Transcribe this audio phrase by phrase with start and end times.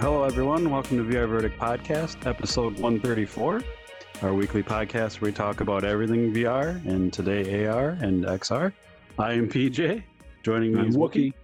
[0.00, 0.70] Hello, everyone.
[0.70, 3.62] Welcome to VR Verdict Podcast, episode 134,
[4.22, 8.72] our weekly podcast where we talk about everything VR and today AR and XR.
[9.18, 10.02] I am PJ.
[10.42, 11.34] Joining me I'm is Wookiee.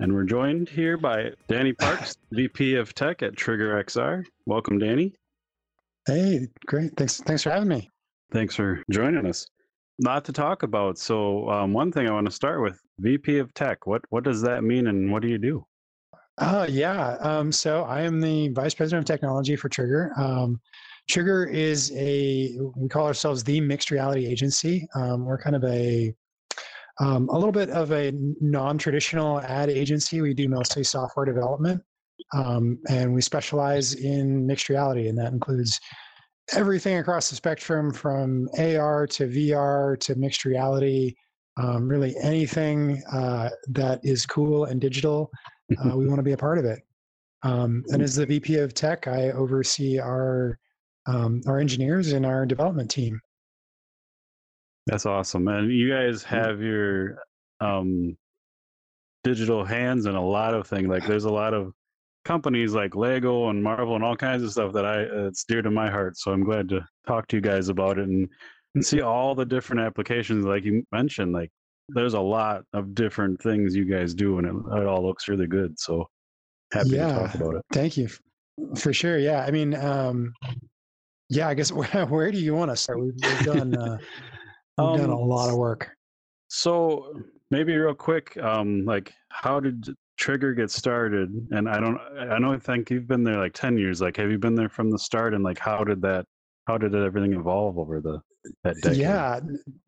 [0.00, 4.24] And we're joined here by Danny Parks, VP of Tech at Trigger XR.
[4.46, 5.14] Welcome, Danny.
[6.06, 6.96] Hey, great.
[6.96, 7.18] Thanks.
[7.18, 7.88] Thanks for having me.
[8.32, 9.46] Thanks for joining us.
[10.02, 10.98] Lot to talk about.
[10.98, 13.86] So, um, one thing I want to start with VP of Tech.
[13.86, 15.66] What what does that mean, and what do you do?
[16.38, 17.16] Oh, yeah.
[17.20, 20.12] Um, so I am the vice president of technology for Trigger.
[20.16, 20.58] Um,
[21.10, 24.88] Trigger is a we call ourselves the mixed reality agency.
[24.94, 26.14] Um, we're kind of a
[27.00, 30.20] um, a little bit of a non-traditional ad agency.
[30.20, 31.82] We do mostly software development,
[32.34, 35.80] um, and we specialize in mixed reality, and that includes
[36.52, 41.14] everything across the spectrum from AR to VR to mixed reality.
[41.56, 45.30] Um, really, anything uh, that is cool and digital
[45.78, 46.80] uh, we want to be a part of it.
[47.42, 50.58] Um, and as the VP of Tech, I oversee our
[51.06, 53.20] um, our engineers and our development team.
[54.90, 55.46] That's awesome.
[55.46, 57.18] And you guys have your
[57.60, 58.16] um
[59.22, 60.88] digital hands in a lot of things.
[60.88, 61.72] Like there's a lot of
[62.24, 65.62] companies like Lego and Marvel and all kinds of stuff that I uh, it's dear
[65.62, 66.18] to my heart.
[66.18, 68.28] So I'm glad to talk to you guys about it and,
[68.74, 71.32] and see all the different applications like you mentioned.
[71.32, 71.52] Like
[71.90, 75.46] there's a lot of different things you guys do and it, it all looks really
[75.46, 75.78] good.
[75.78, 76.08] So
[76.72, 77.62] happy to talk about it.
[77.72, 78.08] Thank you,
[78.76, 79.18] for sure.
[79.18, 80.32] Yeah, I mean, um,
[81.28, 81.46] yeah.
[81.46, 83.00] I guess where, where do you want to start?
[83.00, 83.98] We've, we've done uh,
[84.80, 85.90] we've done a Um, lot of work.
[86.48, 87.20] So
[87.50, 91.30] maybe real quick, um, like how did Trigger get started?
[91.50, 94.00] And I don't, I know, I think you've been there like ten years.
[94.00, 95.32] Like, have you been there from the start?
[95.34, 96.26] And like, how did that,
[96.66, 98.20] how did everything evolve over the
[98.64, 98.98] that decade?
[98.98, 99.40] Yeah,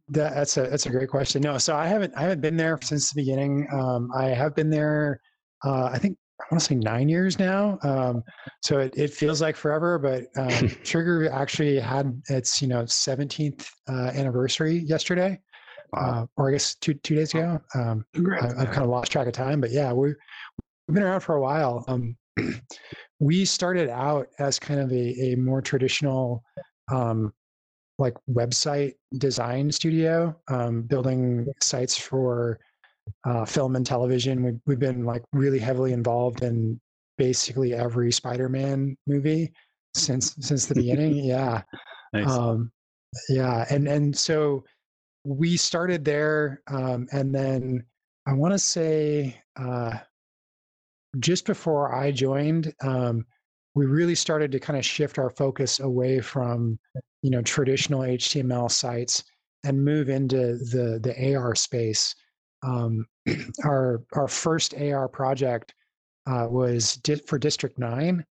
[0.09, 1.43] that, that's a that's a great question.
[1.43, 3.67] No, so I haven't I haven't been there since the beginning.
[3.73, 5.21] Um, I have been there.
[5.65, 7.79] Uh, I think I want to say nine years now.
[7.83, 8.23] Um,
[8.63, 13.69] so it, it feels like forever, but um, Trigger actually had its you know 17th
[13.89, 15.41] uh, anniversary yesterday,
[15.93, 16.23] Wow.
[16.23, 17.61] uh, or I guess two two days ago.
[17.75, 20.15] Um, I, I've kind of lost track of time, but yeah, we
[20.89, 21.85] we've been around for a while.
[21.89, 22.17] Um,
[23.21, 26.43] we started out as kind of a, a more traditional
[26.91, 27.33] um,
[27.99, 32.59] like website design studio, um, building sites for
[33.25, 34.43] uh, film and television.
[34.43, 36.81] We've, we've been like really heavily involved in
[37.19, 39.53] basically every Spider-Man movie
[39.95, 41.15] since since the beginning.
[41.25, 41.63] Yeah,
[42.13, 42.31] nice.
[42.31, 42.71] um,
[43.29, 44.65] yeah, and and so
[45.25, 47.85] we started there, um, and then
[48.27, 49.99] I want to say uh,
[51.19, 53.25] just before I joined, um,
[53.75, 56.79] we really started to kind of shift our focus away from
[57.23, 59.25] you know traditional HTML sites
[59.65, 62.15] and move into the the AR space.
[62.63, 63.07] Um,
[63.65, 65.75] our our first AR project
[66.27, 68.25] uh, was di- for District Nine.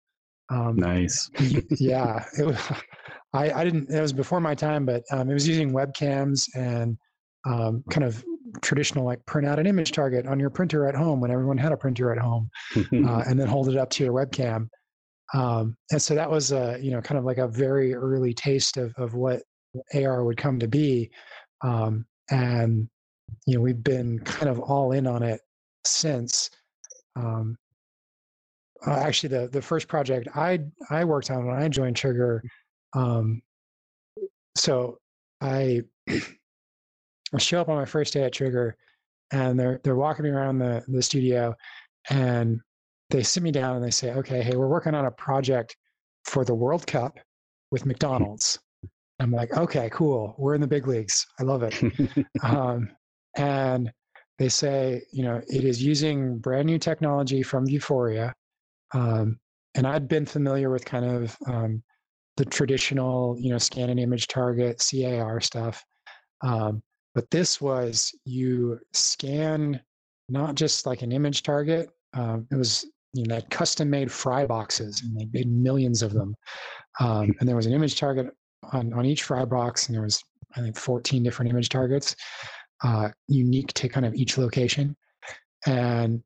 [0.51, 1.29] Um, nice.
[1.79, 2.57] yeah, it was,
[3.33, 3.89] I, I didn't.
[3.89, 6.97] It was before my time, but um, it was using webcams and
[7.45, 8.23] um, kind of
[8.61, 11.71] traditional like print out an image target on your printer at home when everyone had
[11.71, 14.67] a printer at home, uh, and then hold it up to your webcam.
[15.33, 18.77] Um, and so that was a you know kind of like a very early taste
[18.77, 19.43] of of what
[19.93, 21.11] AR would come to be,
[21.61, 22.89] um, and
[23.45, 25.41] you know we've been kind of all in on it
[25.85, 26.49] since.
[27.15, 27.57] Um,
[28.85, 30.59] uh, actually, the the first project I
[30.89, 32.41] I worked on when I joined Trigger,
[32.93, 33.41] um,
[34.55, 34.99] so
[35.41, 38.77] I I show up on my first day at Trigger,
[39.31, 41.55] and they're they're walking me around the the studio,
[42.09, 42.59] and
[43.09, 45.75] they sit me down and they say, "Okay, hey, we're working on a project
[46.25, 47.19] for the World Cup
[47.71, 48.59] with McDonald's."
[49.19, 50.35] I'm like, "Okay, cool.
[50.37, 51.25] We're in the big leagues.
[51.39, 51.83] I love it."
[52.43, 52.89] um,
[53.37, 53.91] and
[54.37, 58.33] they say, you know, it is using brand new technology from Vuforia.
[58.93, 59.39] Um,
[59.75, 61.83] and I'd been familiar with kind of um,
[62.37, 65.83] the traditional, you know, scan an image target, CAR stuff.
[66.41, 66.81] Um,
[67.13, 69.81] but this was you scan
[70.29, 71.89] not just like an image target.
[72.13, 76.13] Um, it was you know, had custom made fry boxes and they made millions of
[76.13, 76.35] them.
[76.99, 78.27] Um, and there was an image target
[78.71, 80.23] on, on each fry box, and there was
[80.55, 82.15] I think 14 different image targets,
[82.83, 84.95] uh, unique to kind of each location.
[85.65, 86.23] And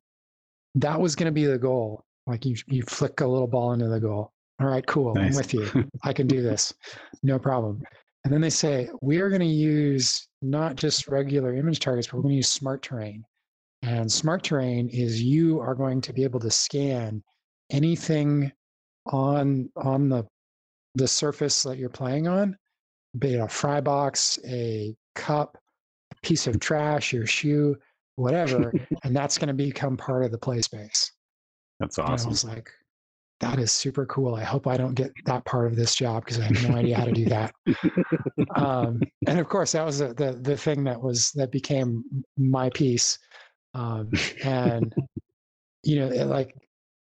[0.76, 2.04] that was going to be the goal.
[2.28, 4.32] Like you, you flick a little ball into the goal.
[4.62, 5.14] All right, cool.
[5.14, 5.34] Nice.
[5.34, 5.90] I'm with you.
[6.04, 6.74] I can do this.
[7.22, 7.82] No problem.
[8.24, 12.18] And then they say, we are going to use not just regular image targets, but
[12.18, 13.26] we're going to use smart terrain.
[13.82, 17.22] And smart terrain is you are going to be able to scan
[17.70, 18.52] anything
[19.08, 20.26] on on the
[20.96, 22.56] the surface that you're playing on,
[23.18, 25.58] be it a fry box, a cup,
[26.24, 27.75] piece of trash, your shoe,
[28.16, 28.74] whatever,
[29.04, 31.12] and that's going to become part of the play space.
[31.80, 32.30] That's And I awesome.
[32.30, 32.70] was like,
[33.40, 34.36] that is super cool.
[34.36, 36.96] I hope I don't get that part of this job because I have no idea
[36.98, 37.54] how to do that.
[38.56, 42.04] Um, and of course, that was the, the the thing that was that became
[42.38, 43.18] my piece.
[43.74, 44.12] Um,
[44.44, 44.94] and
[45.84, 46.56] you know, it like,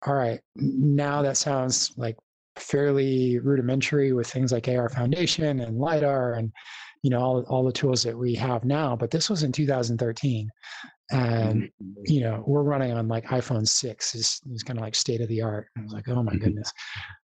[0.05, 2.15] all right, now that sounds like
[2.55, 6.51] fairly rudimentary with things like AR Foundation and lidar and
[7.03, 8.95] you know all all the tools that we have now.
[8.95, 10.49] But this was in 2013,
[11.11, 11.69] and
[12.05, 15.27] you know we're running on like iphone 6 is, is kind of like state of
[15.27, 16.41] the art i was like oh my Mhm.
[16.41, 16.71] goodness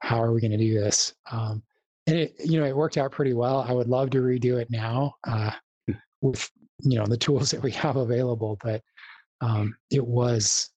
[0.02, 1.14] how are we going to do this?
[1.30, 1.62] Um,
[2.06, 3.64] and it you know it worked out pretty well.
[3.68, 5.50] I would love to redo it now uh,
[6.20, 6.50] with
[6.82, 8.82] you know the tools that we have available but
[9.42, 10.70] um, it was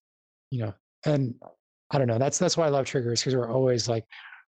[0.50, 0.72] you know
[1.06, 1.34] and
[1.90, 4.04] i don't know that's that's why i love triggers because we're always like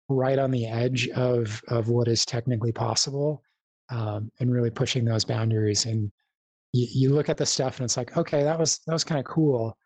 [0.09, 3.41] right on the edge of of what is technically possible
[3.89, 6.11] um, and really pushing those boundaries and
[6.73, 9.19] you, you look at the stuff and it's like okay that was that was kind
[9.19, 9.77] of cool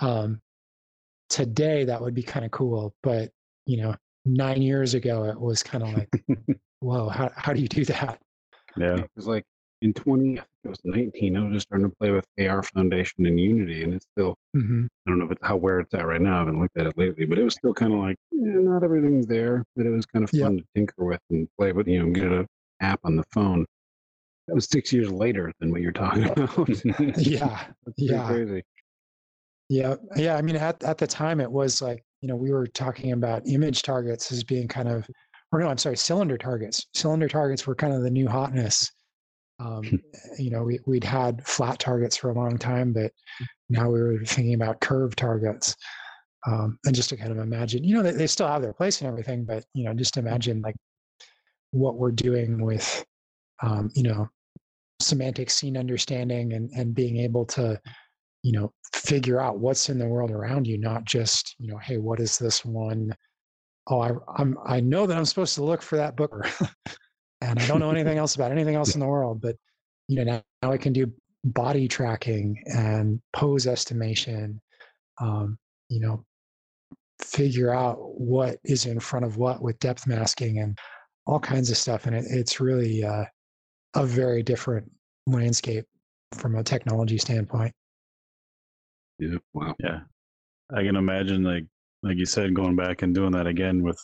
[0.00, 0.40] um
[1.28, 3.30] today that would be kind of cool but
[3.66, 3.94] you know
[4.24, 6.10] nine years ago it was kind of like
[6.80, 8.18] whoa how, how do you do that
[8.76, 8.98] Yeah.
[8.98, 9.44] It was like
[9.82, 12.62] in 20, I think it was 19, I was just starting to play with AR
[12.62, 15.94] Foundation and Unity, and it's still, hmm I don't know if it's how where it's
[15.94, 16.36] at right now.
[16.36, 18.82] I haven't looked at it lately, but it was still kind of like, eh, not
[18.82, 20.44] everything's there, but it was kind of Yeah.
[20.46, 22.46] fun to tinker with and play with, you know, get an
[22.80, 23.64] app on the phone.
[24.48, 26.68] That was six years later than what you're talking about.
[27.18, 27.64] Yeah
[27.96, 28.62] yeah crazy.
[29.68, 32.66] yeah yeah i mean at, at the time it was like you know we were
[32.66, 35.06] talking about image targets as being kind of
[35.52, 38.90] or no i'm sorry cylinder targets cylinder targets were kind of the new hotness
[39.58, 39.82] um,
[40.38, 43.12] you know we, we'd had flat targets for a long time but
[43.68, 45.74] now we were thinking about curved targets
[46.46, 49.00] um, and just to kind of imagine you know they, they still have their place
[49.00, 50.76] and everything but you know just imagine like
[51.76, 53.04] what we're doing with
[53.62, 54.28] um, you know
[55.00, 57.78] semantic scene understanding and and being able to
[58.42, 61.98] you know figure out what's in the world around you not just you know hey
[61.98, 63.14] what is this one?
[63.88, 66.32] Oh I, i'm i know that i'm supposed to look for that book
[67.40, 69.54] and i don't know anything else about anything else in the world but
[70.08, 71.12] you know now, now i can do
[71.44, 74.60] body tracking and pose estimation
[75.20, 75.56] um,
[75.88, 76.24] you know
[77.22, 80.76] figure out what is in front of what with depth masking and
[81.26, 83.24] all kinds of stuff and it, it's really uh,
[83.94, 84.90] a very different
[85.26, 85.84] landscape
[86.34, 87.72] from a technology standpoint
[89.18, 89.38] Yeah.
[89.54, 89.74] Wow.
[89.80, 90.00] Yeah.
[90.74, 91.64] I can imagine like
[92.02, 93.98] like you said, going back and doing that again with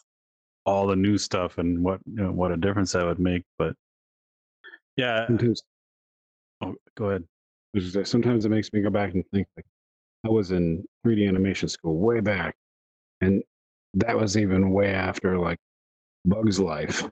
[0.64, 3.42] all the new stuff and what you know, what a difference that would make.
[3.58, 3.74] But
[4.96, 5.62] yeah, Sometimes,
[6.62, 7.24] oh, go ahead.
[7.72, 9.66] which is that sometimes it makes me go back and think like
[10.24, 12.54] I was in 3D animation school way back,
[13.20, 13.42] and
[13.94, 15.58] that was even way after like
[16.24, 17.08] Bugs Life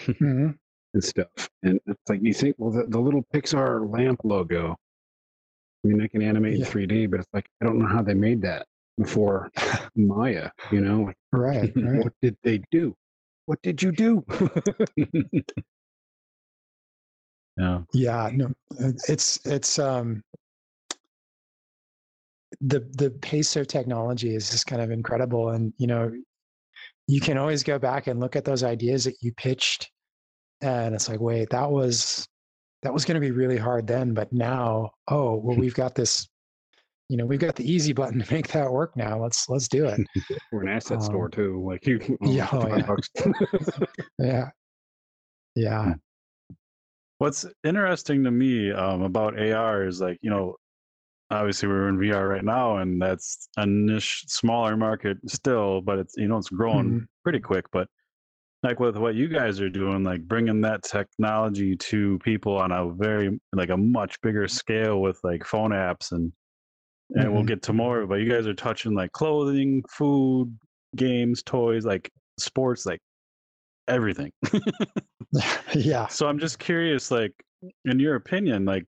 [0.00, 0.56] Mhm.
[0.94, 1.48] and stuff.
[1.62, 4.76] And it's like you think, well, the, the little Pixar lamp logo.
[5.84, 6.66] I mean, I can animate Yeah.
[6.66, 8.66] in 3D, but it's like I don't know how they made that
[8.98, 9.50] before
[9.96, 10.50] Maya.
[10.70, 12.94] You know, like right right what did they do?
[13.46, 14.24] What did you do?
[17.58, 17.82] Yeah.
[17.92, 18.50] Yeah, no,
[19.08, 20.24] it's it's um
[22.62, 26.10] the the pace of technology is just kind of incredible, and you know,
[27.06, 29.90] you can always go back and look at those ideas that you pitched,
[30.60, 32.26] and it's like, wait, that was
[32.82, 36.28] that was going to be really hard then, but now, oh, well, we've got this,
[37.08, 39.20] you know, we've got the easy button to make that work now.
[39.20, 40.00] Let's let's do it.
[40.52, 41.62] we're an asset Um, store too.
[41.66, 42.66] Like you, yeah, oh,
[43.18, 43.76] yeah.
[44.18, 44.48] Yeah,
[45.54, 45.94] yeah,
[47.18, 50.56] What's interesting to me um, about AR is like, you know,
[51.32, 56.14] obviously we're in VR right now and that's a niche, smaller market still, but it's,
[56.16, 57.06] you know, it's growing Mhm.
[57.24, 57.66] pretty quick.
[57.72, 57.88] But
[58.62, 62.92] like with what you guys are doing, like bringing that technology to people on a
[62.94, 66.32] very, like a much bigger scale with like phone apps and,
[67.16, 67.46] and we'll Mhm.
[67.48, 70.56] get to more, but you guys are touching like clothing, food,
[70.96, 73.00] games, toys, like sports, like
[73.88, 74.32] everything.
[75.74, 76.06] yeah.
[76.08, 77.32] So I'm just curious, like,
[77.84, 78.84] in your opinion, like,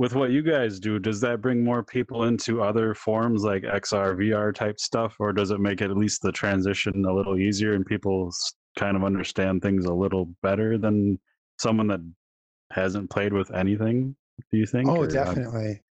[0.00, 4.16] with what you guys do, does that bring more people into other forms like XR,
[4.16, 7.74] VR type stuff, or does it make it at least the transition a little easier
[7.74, 8.32] and people
[8.78, 11.20] kind of understand things a little better than
[11.58, 12.00] someone that
[12.72, 14.16] hasn't played with anything?
[14.50, 14.88] Do you think?
[14.88, 15.82] Oh, or, definitely,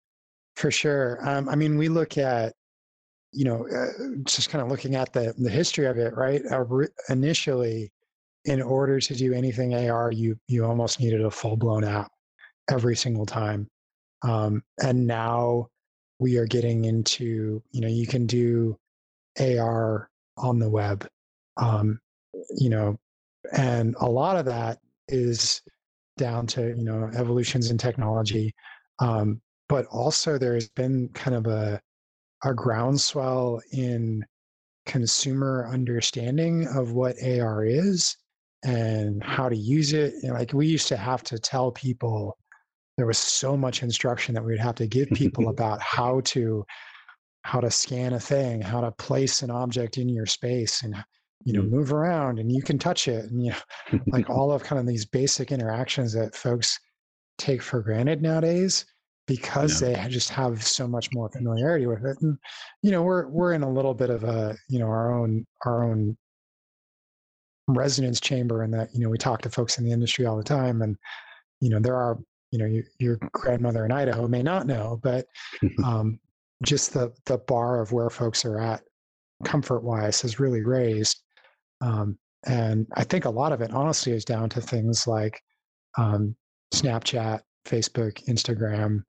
[0.57, 1.19] for sure.
[1.29, 2.55] Um, I mean, we look at,
[3.35, 6.41] you know, uh, just kind of looking at the the history of it, right?
[6.51, 7.93] Uh, ri- initially,
[8.47, 12.11] in order to do anything AR, you you almost needed a full blown app
[12.71, 13.69] every single time,
[14.23, 15.69] um, and now
[16.19, 18.77] we are getting into, you know, you can do
[19.39, 21.07] AR on the web.
[21.57, 22.01] Um,
[22.57, 22.99] you know,
[23.57, 25.63] and a lot of that is
[26.17, 28.55] down to you know evolutions in technology,
[28.99, 31.81] um, but also there's been kind of a
[32.45, 34.25] a groundswell in
[34.87, 38.17] consumer understanding of what AR is
[38.65, 40.15] and how to use it.
[40.23, 42.37] And like we used to have to tell people
[42.99, 46.67] there was so much instruction that we'd have to give people about how to
[47.43, 50.95] how to scan a thing, how to place an object in your space and
[51.45, 51.71] you know, mm.
[51.71, 54.87] move around and you can touch it and you know, like all of kind of
[54.87, 56.79] these basic interactions that folks
[57.39, 58.85] take for granted nowadays
[59.29, 60.03] because yeah.
[60.03, 62.17] they just have so much more familiarity with it.
[62.21, 62.37] And
[62.83, 65.85] you know, we're we're in a little bit of a, you know, our own our
[65.85, 66.17] own
[67.69, 70.43] resonance chamber in that, you know, we talk to folks in the industry all the
[70.43, 70.97] time and
[71.61, 72.19] you know, there are
[72.51, 75.27] you know your, your grandmother in idaho may not know but
[75.85, 76.19] um,
[76.65, 78.83] just the the bar of where folks are at
[79.45, 81.23] comfort wise has really raised
[81.81, 85.41] um, and i think a lot of it honestly is down to things like
[85.97, 86.35] um,
[86.75, 89.03] snapchat facebook instagram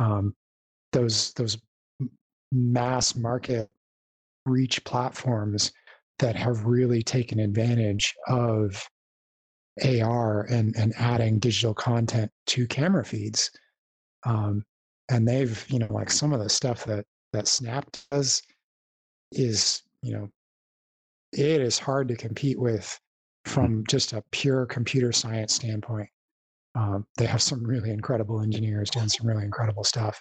[0.00, 0.34] um,
[0.92, 1.58] those those
[2.52, 3.68] mass market
[4.44, 5.72] reach platforms
[6.18, 8.88] that have really taken advantage of
[9.84, 13.50] AR and and adding digital content to camera feeds.
[14.24, 14.64] Um,
[15.10, 18.42] and they've you know like some of the stuff that that Snap does
[19.32, 20.28] is you know
[21.32, 22.98] it is hard to compete with
[23.44, 26.08] from just a pure computer science standpoint.
[26.74, 30.20] Um, they have some really incredible engineers doing some really incredible stuff.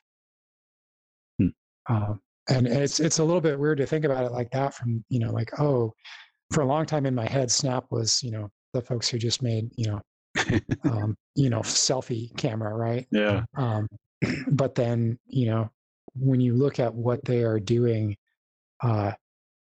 [1.39, 1.47] Hmm.
[1.89, 4.74] Um, and it's it's a little bit weird to think about it like that.
[4.74, 5.93] From you know, like oh,
[6.51, 9.41] for a long time in my head, Snap was you know the folks who just
[9.41, 10.01] made you know
[10.84, 13.08] um, you know selfie camera right?
[13.12, 13.44] Yeah.
[13.55, 13.88] Um,
[14.51, 15.70] but then you know
[16.15, 18.15] when you look at what they are doing
[18.82, 19.12] uh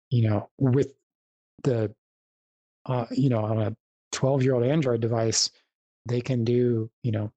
[0.10, 0.94] you know with
[1.64, 1.94] the
[2.86, 3.76] uh you know on a
[4.12, 5.50] 12 year old android device
[6.08, 7.32] they can do you know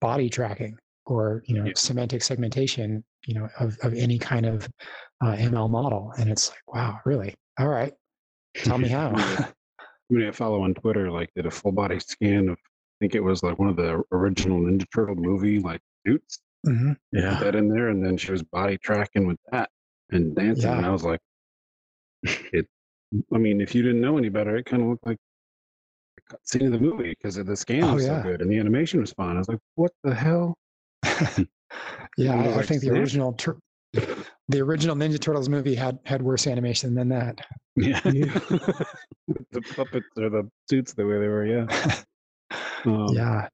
[0.00, 1.72] body tracking or you know yeah.
[1.76, 4.68] semantic segmentation you know of, of any kind of
[5.22, 6.12] uh, ml model.
[6.18, 7.34] And it's like wow really?
[7.58, 7.92] All right.
[8.56, 9.10] Tell me how
[10.12, 13.20] somebody I follow on Twitter like did a full body scan of I think it
[13.20, 16.38] was like one of the original Ninja Turtle movie like suits.
[16.66, 16.92] Mm-hmm.
[17.12, 19.68] Yeah, that in there, and then she was body tracking with that
[20.10, 20.76] and dancing, yeah.
[20.76, 21.18] and I was like,
[22.22, 22.68] it.
[23.34, 25.18] I mean, if you didn't know any better, it kind of looked like
[26.32, 28.22] a scene of the movie because of the scan oh, was yeah.
[28.22, 29.34] so good and the animation was fun.
[29.34, 30.56] I was like, what the hell?
[32.16, 33.58] yeah, I, I, think the original tur-
[34.48, 37.40] the original Ninja Turtles movie had had worse animation than that.
[37.76, 41.46] Yeah, the puppets or the suits the way they were.
[41.46, 41.66] Yeah,
[42.84, 43.48] um, yeah.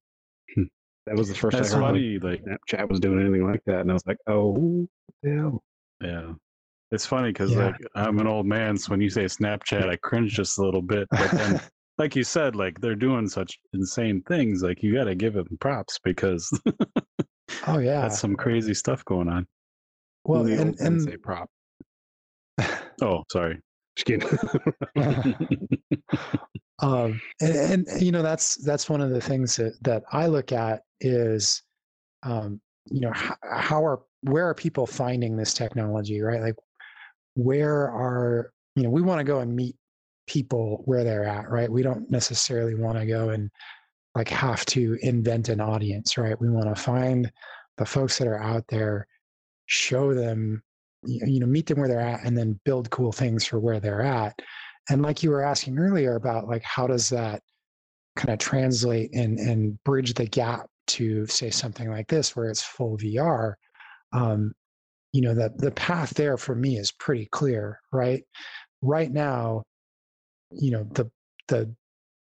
[0.54, 0.64] Hmm.
[1.06, 2.18] That was the first That's I heard funny.
[2.18, 4.88] Like Snapchat was doing anything like that, and I was like, oh,
[5.24, 5.62] hell.
[6.00, 6.32] Yeah,
[6.90, 7.66] it's funny because yeah.
[7.66, 10.82] like I'm an old man, so when you say Snapchat, I cringe just a little
[10.82, 11.06] bit.
[11.10, 11.60] But then,
[11.98, 14.62] like you said, like they're doing such insane things.
[14.62, 16.50] Like you got to give them props because.
[17.66, 19.46] oh yeah, that's some crazy stuff going on.
[20.28, 21.48] Well, and, and say prop.
[23.02, 23.58] oh, sorry.
[23.96, 24.28] Just kidding.
[26.80, 30.52] um, and, and, you know that's that's one of the things that that I look
[30.52, 31.62] at is,
[32.24, 36.42] um, you know, how, how are where are people finding this technology, right?
[36.42, 36.56] Like,
[37.34, 39.76] where are you know we want to go and meet
[40.26, 41.72] people where they're at, right?
[41.72, 43.50] We don't necessarily want to go and
[44.14, 46.38] like have to invent an audience, right?
[46.38, 47.32] We want to find
[47.78, 49.06] the folks that are out there
[49.68, 50.62] show them
[51.04, 54.02] you know meet them where they're at and then build cool things for where they're
[54.02, 54.38] at.
[54.90, 57.40] And like you were asking earlier about like how does that
[58.16, 62.62] kind of translate and and bridge the gap to say something like this where it's
[62.62, 63.52] full vr
[64.12, 64.52] um,
[65.12, 68.24] you know that the path there for me is pretty clear right?
[68.82, 69.62] Right now
[70.50, 71.10] you know the
[71.48, 71.72] the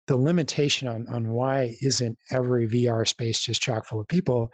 [0.06, 4.50] the limitation on on why isn't every vr space just chock full of people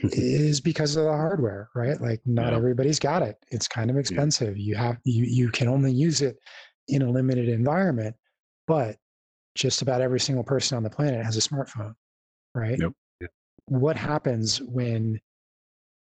[0.00, 0.20] Mm-hmm.
[0.20, 2.00] is because of the hardware, right?
[2.00, 2.56] Like not yeah.
[2.56, 3.36] everybody's got it.
[3.50, 4.56] It's kind of expensive.
[4.56, 4.64] Yeah.
[4.64, 6.38] You have you you can only use it
[6.88, 8.16] in a limited environment,
[8.66, 8.96] but
[9.54, 11.94] just about every single person on the planet has a smartphone,
[12.54, 12.78] right?
[12.80, 13.30] Yep.
[13.66, 15.20] What happens when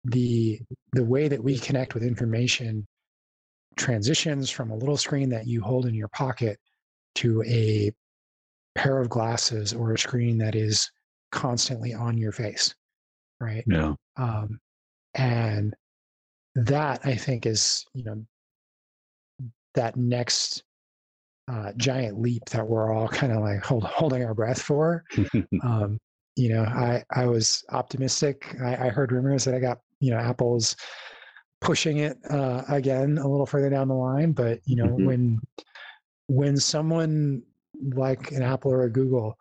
[0.05, 0.61] the
[0.93, 2.87] the way that we connect with information
[3.77, 6.59] transitions from a little screen that you hold in your pocket
[7.17, 7.91] to a
[8.75, 10.91] pair of glasses or a screen that is
[11.33, 12.75] constantly on your face
[13.41, 13.65] right?
[13.67, 13.95] Yeah.
[14.17, 14.61] Um,
[15.15, 15.75] and
[16.55, 18.25] that I think is, you know,
[19.75, 20.65] that next
[21.51, 25.05] uh, giant leap that we're all kind of like hold, holding our breath for.
[25.63, 25.99] um,
[26.37, 28.55] you know, I I was optimistic.
[28.63, 30.77] I, I heard rumors that I got you know Apple's
[31.61, 34.33] pushing it uh, again a little further down the line.
[34.33, 35.05] But you know, Mhm.
[35.05, 35.41] when
[36.29, 37.43] when someone
[37.95, 39.37] like an Apple or a Google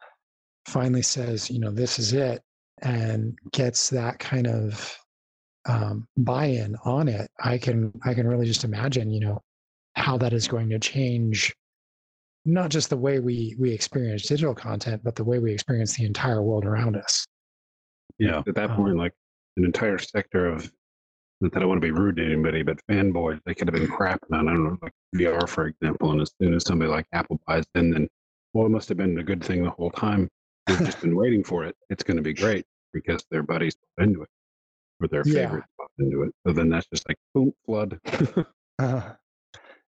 [0.67, 2.41] finally says, you know, this is it,
[2.81, 4.97] and gets that kind of
[5.67, 9.41] um, buy-in on it, I can I can really just imagine, you know,
[9.95, 11.53] how that is going to change
[12.45, 16.05] not just the way we we experience digital content, but the way we experience the
[16.05, 17.25] entire world around us.
[18.19, 18.41] Yeah.
[18.47, 19.13] At that Um, point, like
[19.57, 20.71] an entire sector of
[21.41, 23.75] not that I don't want to be rude to anybody, but fanboys, they could have
[23.75, 26.11] been crapping on, I don't know, like VR, for example.
[26.11, 28.07] And as soon as somebody like Apple buys in, then,
[28.53, 30.29] well, it must have been a good thing the whole time.
[30.67, 31.75] They've just been waiting for it.
[31.89, 34.29] It's going to be great because their buddies into it
[34.99, 35.45] or their Yeah.
[35.45, 36.33] favorites put into it.
[36.45, 37.99] So then that's just like, boom, flood.
[38.79, 39.13] Uh,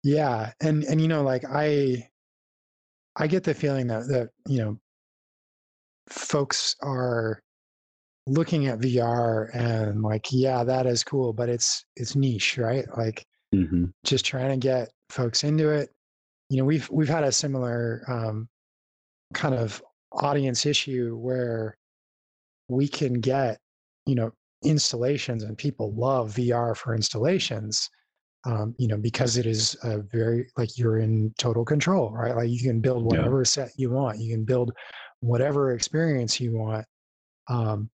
[0.04, 2.10] yeah, and and you know, like I,
[3.16, 4.78] I get the feeling that that you know,
[6.10, 7.40] folks are
[8.28, 12.86] looking at VR and like, yeah, that is cool, but it's it's niche, right?
[12.98, 15.90] Like hmm just trying to get folks into it.
[16.50, 18.50] You know, we've we've had a similar um,
[19.34, 19.82] kind of
[20.16, 21.78] audience issue where
[22.70, 23.60] we can get,
[24.06, 24.32] you know,
[24.64, 27.90] installations and people love VR for installations
[28.46, 32.36] um, you know, because it is a very like you're in total control, right?
[32.36, 33.08] Like you can build Yeah.
[33.08, 34.72] whatever set you want, you can build
[35.22, 36.86] whatever experience you want.
[37.50, 37.90] Um,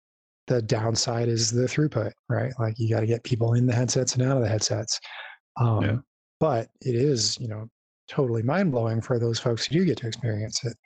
[0.47, 2.53] the downside is the throughput, right?
[2.59, 4.99] Like you got to get people in the headsets and out of the headsets.
[5.57, 6.03] Um,
[6.39, 7.67] But it is, you know,
[8.07, 10.77] totally mind blowing for those folks who do get to experience it.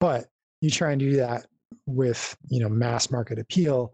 [0.00, 0.26] But
[0.66, 1.46] you try and do that
[1.86, 3.92] with, you know, mass market appeal,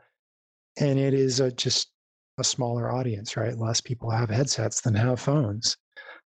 [0.81, 1.91] and it is a, just
[2.38, 3.57] a smaller audience, right?
[3.57, 5.76] Less people have headsets than have phones.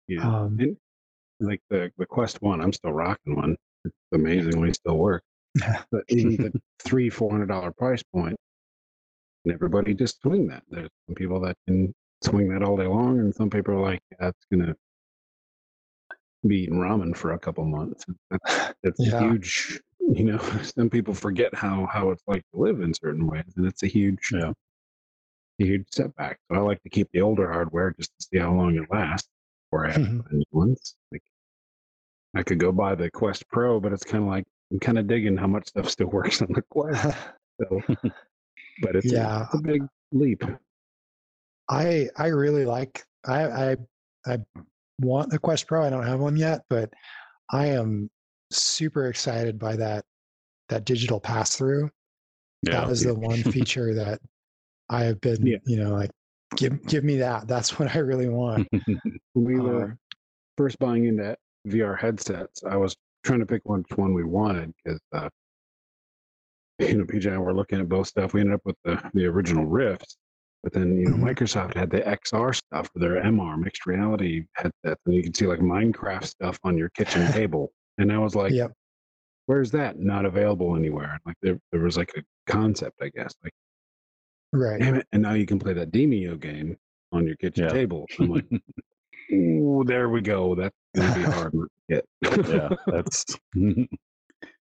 [0.06, 0.22] yeah.
[0.22, 0.76] Um, and
[1.40, 3.56] like the, the Quest One, I'm still rocking one.
[3.84, 5.24] It's amazingly still works.
[5.90, 6.52] But the
[6.84, 8.36] three, four hundred dollar price point,
[9.44, 10.62] and everybody just swing that.
[10.68, 14.00] There's some people that can swing that all day long, and some people are like,
[14.20, 14.74] that's gonna
[16.46, 18.04] be eating ramen for a couple months.
[18.30, 19.18] That's, that's Yeah.
[19.18, 19.80] a huge.
[20.00, 23.66] You know, some people forget how how it's like to live in certain ways, and
[23.66, 24.52] it's a huge, Yeah.
[25.60, 26.38] a huge setback.
[26.50, 29.28] So I like to keep the older hardware just to see how long it lasts
[29.70, 30.18] before I have to mm-hmm.
[30.18, 30.94] buy new ones.
[31.12, 31.22] Like
[32.36, 35.06] I could go buy the Quest Pro, but it's kind of like I'm kind of
[35.06, 37.16] digging how much stuff still works on the Quest.
[37.60, 37.82] So,
[38.82, 39.40] but it's, Yeah.
[39.40, 39.82] a, it's a big
[40.12, 40.44] leap.
[41.68, 43.76] I I really like I I
[44.26, 44.38] I
[45.00, 45.84] want the Quest Pro.
[45.84, 46.92] I don't have one yet, but
[47.50, 48.10] I am
[48.50, 50.04] super excited by that
[50.68, 51.90] that digital pass through.
[52.62, 52.80] Yeah.
[52.82, 54.20] That is the one feature that
[54.88, 55.58] I have been, Yeah.
[55.64, 56.10] you know, like
[56.56, 57.46] give give me that.
[57.48, 58.68] That's what I really want.
[58.70, 59.98] When we were Um,
[60.56, 65.00] first buying into VR headsets, I was trying to pick which one we wanted because,
[65.12, 65.28] uh,
[66.78, 68.32] you know, PJ and I were looking at both stuff.
[68.34, 70.16] We ended up with the, the original Rifts,
[70.62, 71.34] but then, you know, Mhm.
[71.34, 75.46] Microsoft had the XR stuff for their MR, mixed reality headsets, and you could see
[75.46, 77.72] like Minecraft stuff on your kitchen table.
[77.98, 78.72] And I was like, Yep.
[79.46, 79.98] where's that?
[79.98, 81.18] Not available anywhere.
[81.26, 83.34] Like there, there was like a concept, I guess.
[83.42, 83.52] Like,
[84.52, 84.80] Right.
[84.80, 85.06] damn it.
[85.12, 86.76] And now you can play that Demeo game
[87.12, 87.70] on your kitchen Yeah.
[87.70, 88.06] table.
[88.18, 88.46] I'm like,
[89.32, 90.54] ooh, there we go.
[90.54, 92.04] That's going to be hard to get.
[92.48, 92.68] yeah.
[92.86, 93.24] That's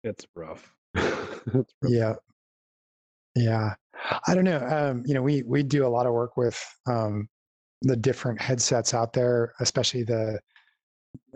[0.04, 0.74] It's rough.
[0.94, 1.68] That's rough.
[1.84, 2.14] Yeah.
[3.36, 3.76] Yeah.
[4.28, 4.66] I don't know.
[4.66, 7.28] Um, you know, we we do a lot of work with um
[7.84, 10.40] the different headsets out there, especially the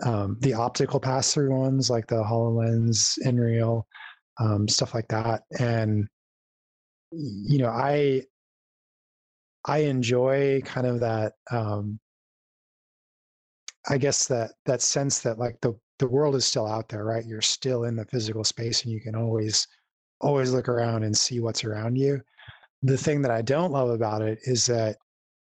[0.03, 3.83] um the optical pass through ones like the HoloLens, Nreal,
[4.39, 5.43] um, stuff like that.
[5.59, 6.07] And
[7.11, 8.23] you know, I
[9.65, 11.99] I enjoy kind of that um
[13.89, 17.25] I guess that that sense that like the the world is still out there, right?
[17.25, 19.67] You're still in the physical space and you can always
[20.19, 22.21] always look around and see what's around you.
[22.83, 24.97] The thing that I don't love about it is that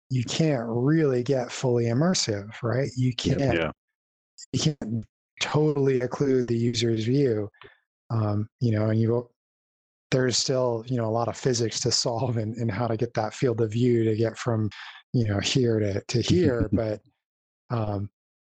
[0.10, 2.90] you can't really get fully immersive, right?
[2.96, 3.72] You can't yeah.
[4.54, 5.06] You can't
[5.42, 7.50] totally occlude the user's view.
[8.10, 9.30] Um, you know, and you
[10.12, 13.14] there's still, you know, a lot of physics to solve and, in how to get
[13.14, 14.70] that field of view to get from,
[15.14, 16.68] you know, here to, to here.
[16.74, 17.00] but
[17.70, 18.10] um,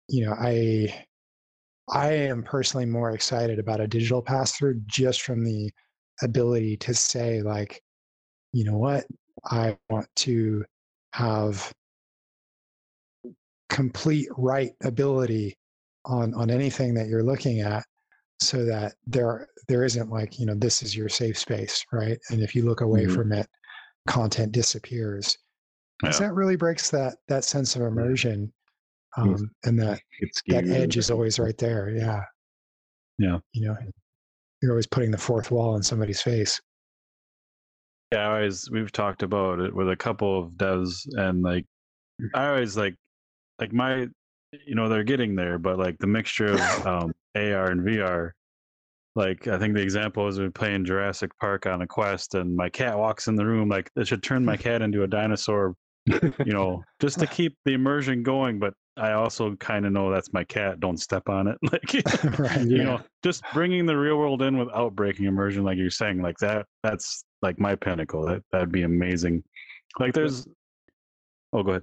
[0.08, 1.06] you know, I
[1.88, 5.70] I am personally more excited about a digital pass through just from the
[6.22, 7.80] ability to say, like,
[8.52, 9.06] you know what,
[9.44, 10.64] I want to
[11.12, 11.72] have
[13.68, 15.56] complete right ability
[16.06, 17.84] on on anything that you're looking at
[18.40, 22.40] so that there there isn't like you know this is your safe space right and
[22.40, 23.14] if you look away Mhm.
[23.14, 23.46] from it
[24.06, 25.36] content disappears
[26.02, 26.16] Yeah.
[26.18, 28.52] that really breaks that that sense of immersion
[29.16, 32.22] um, and that It's that edge is always right there yeah
[33.18, 33.38] Yeah.
[33.52, 33.76] you know
[34.62, 36.60] you're always putting the fourth wall in somebody's face
[38.12, 41.64] Yeah, I always we've talked about it with a couple of devs and like
[42.34, 42.94] I always like
[43.58, 44.06] like my
[44.66, 48.30] you know they're getting there, but like the mixture of um, AR and VR.
[49.14, 52.68] Like I think the example is we playing Jurassic Park on a quest, and my
[52.68, 53.68] cat walks in the room.
[53.68, 55.74] Like it should turn my cat into a dinosaur,
[56.06, 58.58] you know, just to keep the immersion going.
[58.58, 60.80] But I also kind of know that's my cat.
[60.80, 61.56] Don't step on it.
[61.62, 62.60] Like right.
[62.60, 62.82] you Yeah.
[62.84, 66.66] know, just bringing the real world in without breaking immersion, like you're saying, like that.
[66.82, 68.26] That's like my pinnacle.
[68.26, 69.42] That that'd be amazing.
[69.98, 70.46] Like there's.
[71.54, 71.82] Oh, go ahead.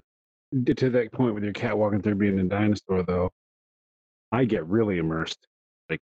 [0.76, 3.30] To that point with your cat walking through being a dinosaur though
[4.32, 5.46] i get really immersed
[5.90, 6.00] like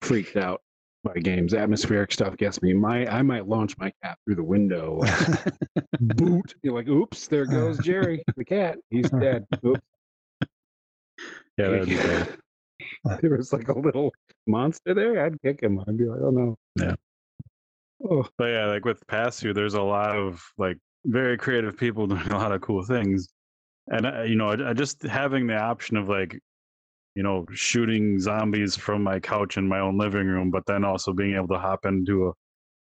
[0.00, 0.60] freaked out
[1.04, 1.54] by games.
[1.54, 2.72] Atmospheric stuff gets me.
[2.74, 5.44] My i might launch my cat through the window like,
[6.00, 8.78] boot you're like oops there goes jerry the cat.
[8.90, 9.46] He's dead.
[9.64, 9.80] Oops.
[11.58, 11.96] Yeah, that'd be
[13.04, 13.20] great.
[13.20, 14.10] there was like a little
[14.46, 15.78] monster there i'd kick him.
[15.86, 16.56] I'd be like oh no.
[16.80, 16.94] Yeah.
[18.08, 22.26] oh But yeah, like with Pass-Through, there's a lot of like very creative people doing
[22.28, 23.28] a lot of cool things,
[23.88, 26.38] and uh, you know, I, I just having the option of like,
[27.14, 31.12] you know, shooting zombies from my couch in my own living room, but then also
[31.12, 32.32] being able to hop into a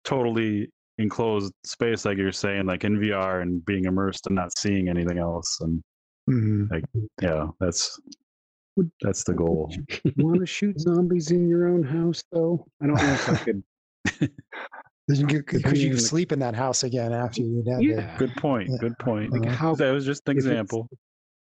[0.04, 4.90] totally enclosed space, like you're saying, like in VR, and being immersed and not seeing
[4.90, 5.84] anything else, and
[6.30, 6.84] Mhm.
[7.22, 8.00] yeah, that's
[9.02, 9.72] that's the goal.
[10.18, 13.64] want to shoot zombies in your own house though i don't know if i could
[15.08, 17.64] Then you could, could you Depending on the- sleep in that house again after you
[17.64, 18.70] did yeah Good point.
[18.70, 18.78] Yeah.
[18.80, 19.32] Good point.
[19.32, 20.90] like Uh, how That was just an if it's- example.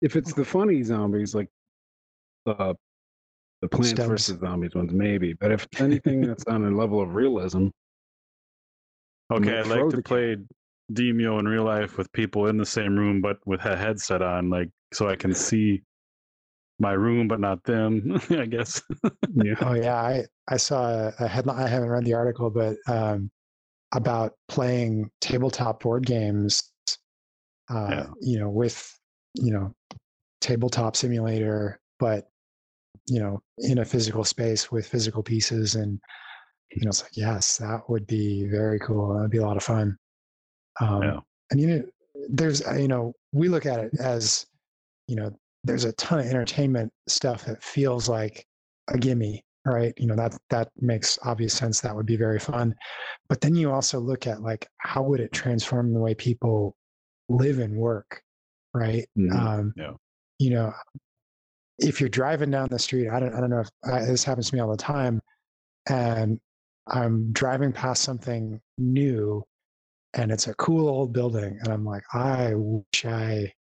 [0.02, 1.48] if it's the funny zombies like
[2.46, 2.74] uh
[3.62, 4.08] the plants Stems.
[4.08, 7.68] versus zombies ones maybe but if it's anything that's on a level of realism
[9.32, 10.36] Okay, I'd like to play
[10.92, 14.48] Demeo in real life with people in the same room, but with a headset on,
[14.50, 15.82] like so I can see
[16.78, 18.20] my room, but not them.
[18.30, 18.80] I guess.
[19.34, 21.60] yeah Oh yeah, I I saw a, a headline.
[21.60, 23.28] I haven't read the article, but um,
[23.92, 26.72] about playing tabletop board games.
[27.70, 28.06] Uh, Yeah.
[28.20, 28.92] You know, with
[29.34, 29.74] you know,
[30.40, 32.28] tabletop simulator, but
[33.06, 36.00] you know, in a physical space with physical pieces, and
[36.72, 39.14] you know, it's like yes, that would be very cool.
[39.14, 39.96] That'd be a lot of fun.
[40.80, 41.20] Um, Yeah.
[41.50, 41.82] And you know,
[42.28, 44.46] there's uh, you know, we look at it as
[45.06, 45.30] you know,
[45.64, 48.44] there's a ton of entertainment stuff that feels like
[48.88, 49.92] a gimme, right?
[49.96, 51.80] You know, that that makes obvious sense.
[51.80, 52.74] That would be very fun.
[53.28, 56.76] But then you also look at like how would it transform the way people
[57.28, 58.22] live and work,
[58.72, 59.06] right?
[59.18, 59.32] Mhm.
[59.32, 59.92] Um, Yeah.
[60.38, 60.72] You know,
[61.78, 64.48] if you're driving down the street, I don't, I don't know if I, this happens
[64.50, 65.20] to me all the time,
[65.88, 66.40] and
[66.86, 69.42] I'm driving past something new,
[70.14, 73.52] and it's a cool old building, and I'm like, I wish I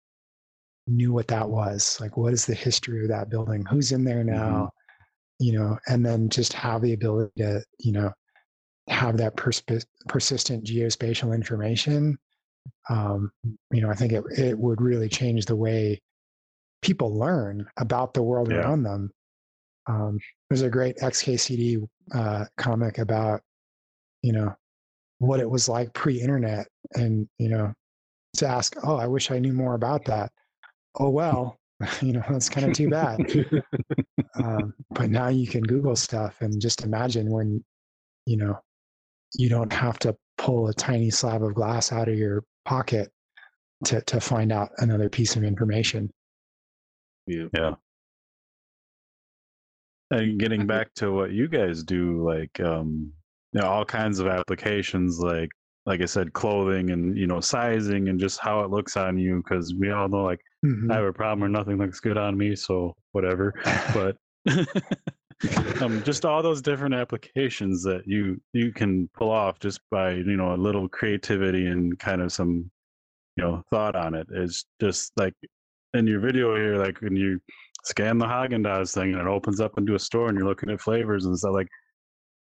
[0.86, 1.98] knew what that was.
[2.00, 3.64] Like, what is the history of that building?
[3.66, 4.70] Who's in there now?
[5.38, 8.12] You know, and then just have the ability to, you know,
[8.88, 12.18] have that persp- persistent geospatial information.
[12.88, 13.30] Um,
[13.72, 16.00] you know, I think it it would really change the way
[16.82, 18.56] people learn about the world Yeah.
[18.56, 19.10] around them.
[19.86, 20.18] Um,
[20.48, 23.42] there's a great XKCD uh, comic about,
[24.22, 24.54] you know,
[25.18, 27.72] what it was like pre-internet, and you know,
[28.36, 30.32] to ask, oh, I wish I knew more about that.
[30.98, 31.58] Oh well,
[32.02, 33.20] you know, that's kind of too bad.
[34.42, 37.64] um, but now you can Google stuff and just imagine when,
[38.26, 38.58] you know,
[39.34, 43.10] you don't have to pull a tiny slab of glass out of your pocket
[43.84, 46.10] to to find out another piece of information.
[47.26, 47.74] yeah Yeah.
[50.10, 53.12] And getting back to what you guys do, like um,
[53.52, 55.50] you know, all kinds of applications, like
[55.86, 59.42] like I said, clothing and you know, sizing and just how it looks on you,
[59.42, 60.90] because we all know, like Mhm.
[60.90, 63.52] I have a problem where nothing looks good on me, so whatever.
[63.94, 64.16] But
[65.82, 70.36] um, just all those different applications that you you can pull off just by you
[70.36, 72.70] know a little creativity and kind of some
[73.36, 75.34] you know thought on it is just like
[75.92, 77.40] in your video here, like when you
[77.84, 80.70] scan the Haagen Dazs thing and it opens up into a store and you're looking
[80.70, 81.68] at flavors and stuff like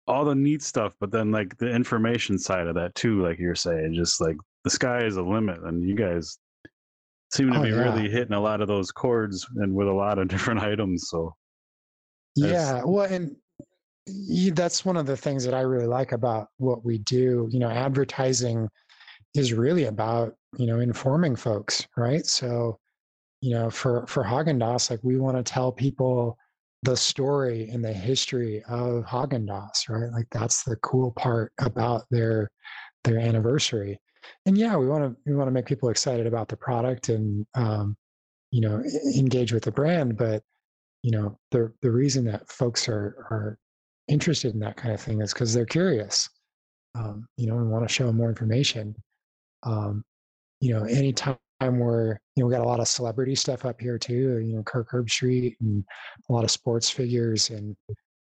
[0.06, 3.54] all the neat stuff, but then like the information side of that too, like you're
[3.54, 6.38] saying, just like the sky is a limit, and you guys
[7.32, 7.94] seem to Oh, be yeah.
[7.94, 11.08] really hitting a lot of those chords and with a lot of different items.
[11.08, 11.34] So
[12.34, 13.36] Yeah, well, and
[14.06, 17.48] y that's one of the things that I really like about what we do.
[17.50, 18.68] You know, advertising
[19.34, 22.24] is really about you know informing folks, right?
[22.26, 22.78] So,
[23.40, 26.38] you know, for for Haagen Dazs, like we want to tell people
[26.82, 30.12] the story and the history of Haagen Dazs, right?
[30.12, 32.50] Like that's the cool part about their
[33.04, 34.00] their anniversary.
[34.44, 37.46] And yeah, we want to we want to make people excited about the product and
[37.54, 37.96] um,
[38.50, 38.82] you know
[39.16, 40.42] engage with the brand, but
[41.02, 43.58] you know the the reason that folks are are
[44.08, 46.28] interested in that kind of thing is because they're curious
[46.96, 48.94] um, you know and want to show more information
[49.62, 50.04] um,
[50.60, 53.80] you know anytime time where you know we got a lot of celebrity stuff up
[53.80, 54.38] here too.
[54.38, 55.84] You know, Kirk Herbstreit and
[56.28, 57.76] a lot of sports figures, and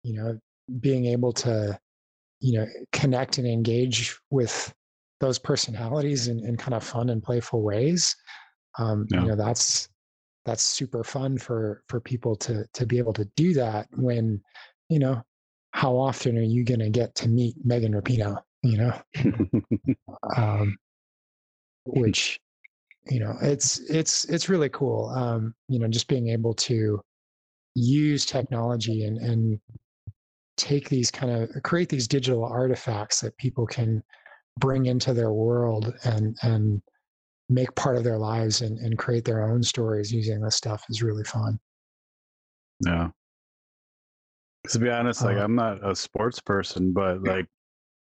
[0.02, 0.38] you know,
[0.80, 1.78] being able to
[2.40, 4.72] you know connect and engage with
[5.20, 8.14] those personalities in, in kind of fun and playful ways.
[8.78, 9.22] Um, Yeah.
[9.22, 9.88] You know, that's
[10.44, 14.40] that's super fun for for people to to be able to do that when
[14.88, 15.22] you know
[15.72, 18.40] how often are you going to get to meet Megan Rapinoe?
[18.62, 19.02] You know,
[20.36, 20.76] um,
[21.84, 22.40] which
[23.08, 27.00] you know it's it's it's really cool um you know just being able to
[27.74, 29.60] use technology and and
[30.56, 34.02] take these kind of create these digital artifacts that people can
[34.58, 36.82] bring into their world and and
[37.48, 41.02] make part of their lives and, and create their own stories using this stuff is
[41.02, 41.58] really fun
[42.84, 43.10] Yeah.
[44.70, 47.46] To be honest, like Uh, I'm not a sports person, but like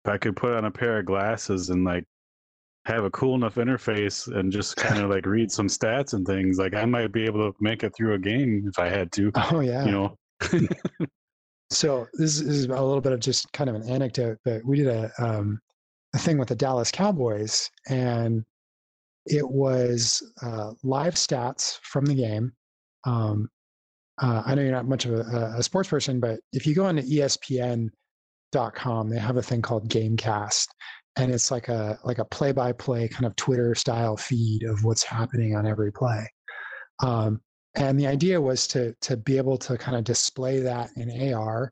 [0.04, 2.06] if I could put on a pair of glasses and like
[2.86, 6.58] have a cool enough interface and just kind of like read some stats and things,
[6.58, 9.32] like I might be able to make it through a game if I had to.
[9.52, 10.18] oh yeah You know.
[11.72, 14.88] so this is a little bit of just kind of an anecdote but we did
[14.88, 15.60] a um
[16.14, 18.44] a thing with the dallas cowboys and
[19.26, 22.52] it was uh, live stats from the game
[23.06, 23.50] um
[24.22, 26.86] uh, i know you're not much of a, a sports person but if you go
[26.86, 27.90] onto E espn.com
[29.10, 30.68] they have a thing called gamecast
[31.18, 34.84] and it's like a like a play by play kind of twitter style feed of
[34.84, 36.30] what's happening on every play.
[37.04, 37.42] Um,
[37.76, 41.72] and the idea was to to be able to kind of display that in AR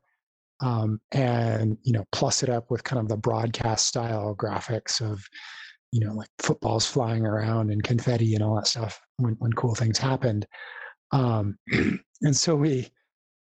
[0.60, 5.24] um, and you know plus it up with kind of the broadcast style graphics of
[5.92, 9.74] you know like footballs flying around and confetti and all that stuff when when cool
[9.74, 10.46] things happened.
[11.12, 11.58] Um,
[12.22, 12.88] and so we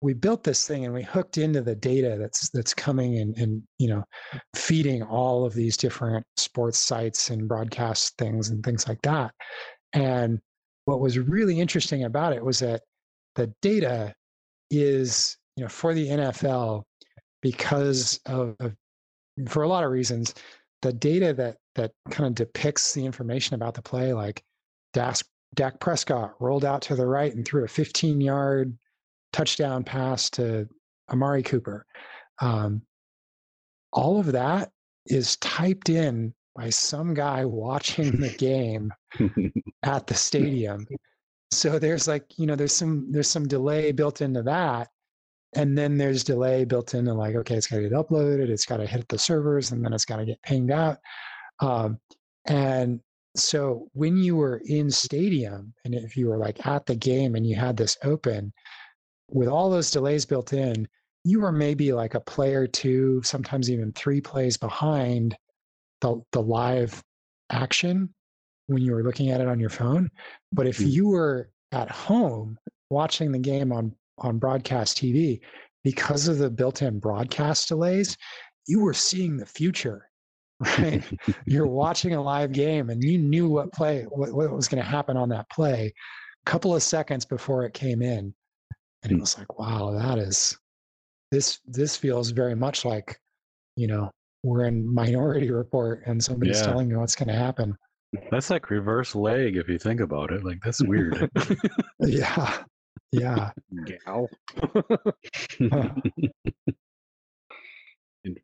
[0.07, 3.61] we built this thing and we hooked into the data that's that's coming and and
[3.81, 4.05] you know
[4.55, 9.33] feeding all of these different sports sites and broadcast things and things like that.
[9.93, 10.39] And
[10.85, 12.83] what was really interesting about it was that
[13.35, 14.15] the data
[14.71, 16.85] is you know for the NFL
[17.43, 18.77] because of, of
[19.49, 20.35] for a lot of reasons
[20.83, 24.41] the data that that kind of depicts the information about the play like
[24.93, 25.17] Dak,
[25.55, 28.79] Dak Prescott rolled out to the right and threw a 15 yard
[29.37, 30.67] touchdown pass to
[31.11, 31.87] Amari Cooper
[32.41, 32.83] um,
[33.93, 34.71] all of that
[35.07, 38.93] is typed in by some guy watching the game
[39.83, 40.87] at the stadium.
[41.51, 44.89] So there's like, you know, there's some there's some delay built into that.
[45.55, 48.79] And then there's delay built into like, okay, it's got to get uploaded, it's got
[48.79, 50.99] to hit the servers, and then it's got to get pinged out.
[51.61, 51.99] Um,
[52.47, 53.01] and
[53.37, 57.47] so when you were in stadium, and if you were like at the game and
[57.47, 58.53] you had this open,
[59.31, 60.87] with all those delays built in,
[61.25, 65.37] you were maybe like a play or two, sometimes even three plays behind
[66.01, 67.03] the the live
[67.51, 68.13] action
[68.67, 70.09] when you were looking at it on your phone.
[70.53, 70.91] But if Mm.
[70.91, 72.59] you were at home
[72.91, 75.41] watching the game on on broadcast TV,
[75.85, 78.17] because of the built-in broadcast delays,
[78.67, 80.09] you were seeing the future.
[80.79, 81.05] Right?
[81.45, 84.89] You're watching a live game and you knew what play what, what was going to
[84.89, 85.93] happen on that play
[86.47, 88.35] a couple of seconds before it came in.
[89.03, 90.59] And it was like, wow, that is
[91.31, 93.19] this this feels very much like,
[93.77, 94.11] you know,
[94.43, 96.67] we're in Minority Report and somebody's Yeah.
[96.67, 97.77] telling you what's going to happen.
[98.31, 100.45] That's like reverse leg if you think about it.
[100.45, 101.29] Like that's weird.
[102.01, 102.63] Yeah,
[103.11, 103.51] yeah,
[103.85, 104.29] Gal.
[105.59, 105.95] Yeah,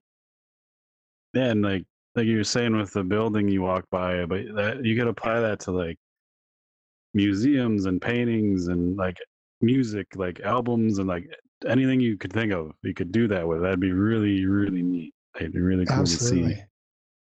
[1.34, 1.84] and like
[2.14, 5.40] like you were saying with the building you walk by, but that you could apply
[5.40, 5.98] that to like
[7.14, 9.16] museums and paintings and like
[9.62, 11.28] music, like albums and like
[11.66, 12.72] anything you could think of.
[12.82, 13.62] You could do that with.
[13.62, 15.14] That'd be really, really neat.
[15.36, 16.16] It'd be really cool to see.
[16.16, 16.64] absolutely.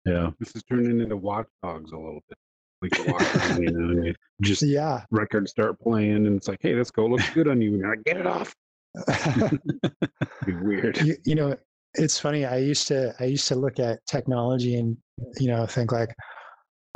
[0.05, 0.31] Yeah.
[0.39, 2.39] This is turning into Watch Dogs a little bit.
[2.83, 5.05] We can walk around, you know, and you just Yeah.
[5.11, 7.73] records start playing, and it's like, hey, this go looks good on you.
[7.73, 8.55] And you're get it off.
[10.47, 11.01] Be weird.
[11.03, 11.57] you, you know,
[11.95, 12.45] it's funny.
[12.45, 14.97] I used to I used to look at technology and
[15.39, 16.15] you know think like,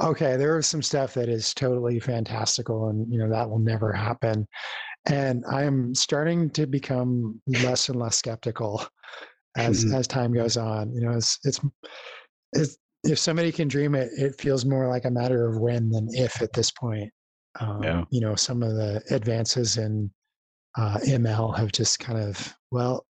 [0.02, 3.92] okay, there is some stuff that is totally fantastical, and you know that will never
[3.92, 4.46] happen.
[5.06, 8.84] And I am starting to become less and less skeptical
[9.56, 9.94] as Mhm.
[9.94, 10.92] as time goes on.
[10.92, 11.60] You know, it's it's
[12.52, 16.08] it's if somebody can dream it, it feels more like a matter of when than
[16.10, 17.10] if at this point.
[17.60, 18.04] Um, Yeah.
[18.10, 20.10] You know, some of the advances in
[20.76, 23.06] uh, ML have just kind of well,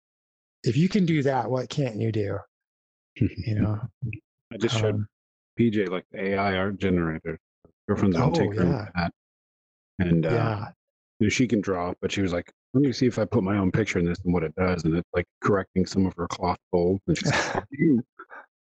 [0.63, 2.37] if you can do that, what can't you do?
[3.15, 3.81] You know,
[4.53, 5.07] I just showed um,
[5.59, 7.39] PJ like the AI art generator.
[7.87, 8.87] Girlfriend's Oh, take yeah.
[8.95, 9.11] that.
[9.97, 10.71] And uh, yeah,
[11.19, 13.43] you know, she can draw, but she was like, let me see if I put
[13.43, 14.83] my own picture in this and what it does.
[14.83, 17.01] And it's like correcting some of her cloth folds.
[17.07, 17.63] And she's like,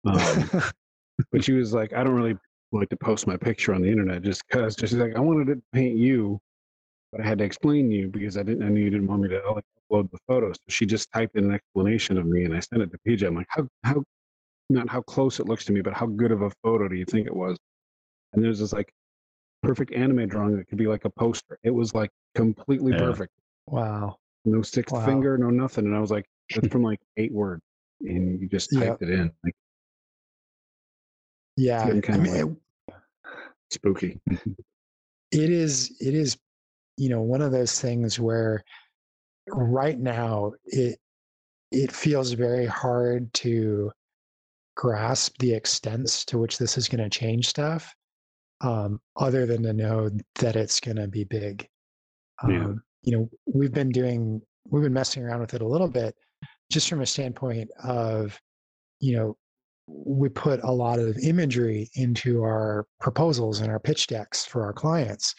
[0.05, 0.61] um,
[1.31, 2.37] but she was like, I don't really
[2.71, 4.75] like to post my picture on the internet just because.
[4.75, 6.39] Just like I wanted to paint you,
[7.11, 8.63] but I had to explain you because I didn't.
[8.63, 10.55] I knew you didn't want me to like, upload the photos.
[10.57, 13.25] So she just typed in an explanation of me, and I sent it to PJ.
[13.25, 14.03] I'm like, how how
[14.69, 17.05] not how close it looks to me, but how good of a photo do you
[17.05, 17.57] think it was?
[18.33, 18.91] And there's this like
[19.63, 21.57] perfect anime drawing that could be like a poster.
[21.63, 22.99] It was like completely Yeah.
[22.99, 23.31] perfect.
[23.65, 24.17] Wow.
[24.45, 25.05] No sixth Wow.
[25.05, 25.85] finger, no nothing.
[25.85, 27.61] And I was like, that's from like eight words.
[28.01, 28.83] And you just Yep.
[28.99, 29.31] typed it in.
[29.43, 29.55] Like
[31.55, 31.85] Yeah.
[31.85, 32.57] getting I kinda mean,
[32.89, 32.97] like-
[33.71, 34.19] spooky.
[35.31, 36.37] it is it is
[36.97, 38.63] you know one of those things where
[39.47, 40.99] right now it
[41.71, 43.91] it feels very hard to
[44.75, 47.95] grasp the extents to which this is going to change stuff
[48.63, 51.67] um, other than to know that it's going to be big
[52.47, 52.65] Yeah.
[52.65, 56.15] um, you know we've been doing we've been messing around with it a little bit
[56.71, 58.39] just from a standpoint of
[58.99, 59.37] you know
[59.87, 64.71] we put a lot of imagery into our proposals and our pitch decks for our
[64.73, 65.35] clients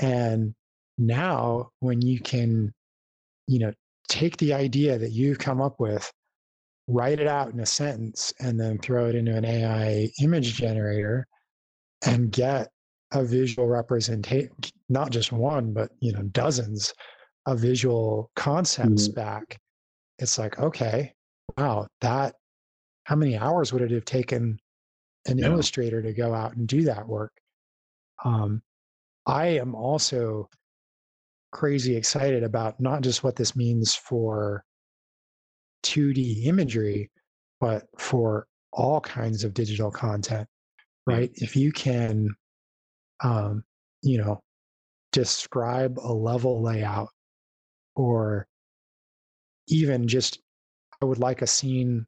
[0.00, 0.52] and
[0.98, 2.72] now when you can
[3.46, 3.72] you know
[4.08, 6.10] take the idea that you've come up with
[6.88, 11.24] write it out in a sentence and then throw it into an ai image generator
[12.06, 12.68] and get
[13.12, 14.50] a visual representation
[14.88, 16.92] not just one but you know dozens
[17.46, 19.58] of visual concepts back.
[20.18, 21.12] It's like okay
[21.56, 22.34] wow that
[23.04, 24.58] how many hours would it have taken
[25.26, 25.46] an Yeah.
[25.46, 27.32] illustrator to go out and do that work?
[28.24, 28.62] Um,
[29.26, 30.48] i am also
[31.52, 34.64] crazy excited about not just what this means for
[35.84, 37.10] 2d imagery
[37.60, 40.46] but for all kinds of digital content
[41.08, 41.30] right?
[41.34, 42.28] If you can
[43.22, 43.64] um,
[44.02, 44.40] you know
[45.12, 47.08] describe a level layout
[47.96, 48.46] or
[49.68, 50.40] even just
[51.02, 52.06] i would like a scene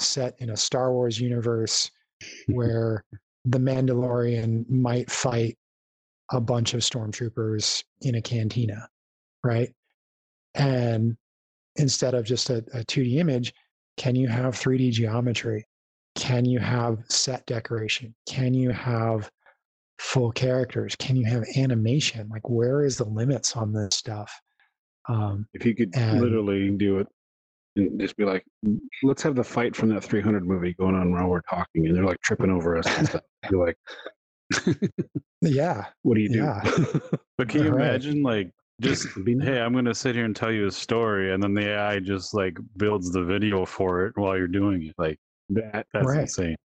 [0.00, 1.90] set in a star wars universe
[2.46, 3.04] where
[3.44, 5.56] the mandalorian might fight
[6.32, 8.88] a bunch of stormtroopers in a cantina
[9.44, 9.70] right?
[10.54, 11.16] And
[11.76, 13.52] instead of just a, a 2d image
[13.96, 15.66] can you have 3d geometry
[16.18, 19.30] can you have set decoration can you have
[19.98, 24.32] full characters can you have animation like where is the limits on this stuff
[25.08, 27.06] um If you could And- literally do it
[27.76, 28.44] and just be like,
[29.04, 32.04] let's have the fight from that 300 movie going on while we're talking, and they're
[32.04, 33.22] like tripping over us and stuff.
[33.48, 33.76] You're like,
[35.42, 36.38] yeah what do you do?
[36.38, 36.60] Yeah.
[37.38, 37.86] But can you Right.
[37.90, 38.50] imagine like
[38.80, 39.46] just It'd be nice.
[39.46, 42.34] hey, I'm gonna sit here and tell you a story, and then the AI just
[42.34, 44.94] like builds the video for it while you're doing it.
[44.98, 45.18] Like
[45.50, 46.20] that that's Right.
[46.20, 46.56] insane.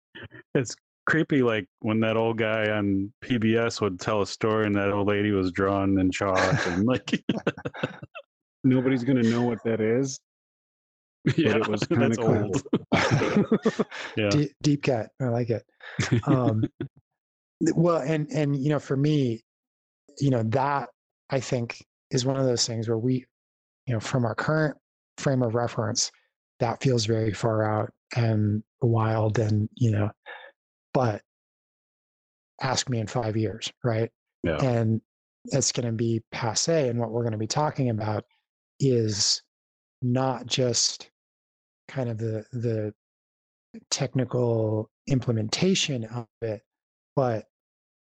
[0.55, 1.41] It's creepy.
[1.43, 5.31] Like when that old guy on PBS would tell a story, and that old lady
[5.31, 7.23] was drawn in chalk, and like
[8.63, 10.19] nobody's gonna know what that is.
[11.37, 12.51] yeah, but it was kind that's of cool.
[12.51, 12.63] old.
[14.17, 15.63] Yeah, deep, deep cut i like it
[16.27, 16.63] um
[17.75, 19.41] well and and you know for me
[20.19, 20.89] you know that
[21.29, 23.25] i think is one of those things where we
[23.87, 24.77] you know from our current
[25.17, 26.11] frame of reference
[26.59, 30.09] that feels very far out and wild and you know
[30.93, 31.21] but
[32.61, 34.09] ask me in five years right
[34.43, 34.57] Yeah.
[34.57, 35.01] and
[35.45, 38.23] it's going to be passe and what we're going to be talking about
[38.79, 39.41] is
[40.01, 41.09] not just
[41.87, 42.93] kind of the the
[43.89, 46.61] technical implementation of it
[47.15, 47.45] but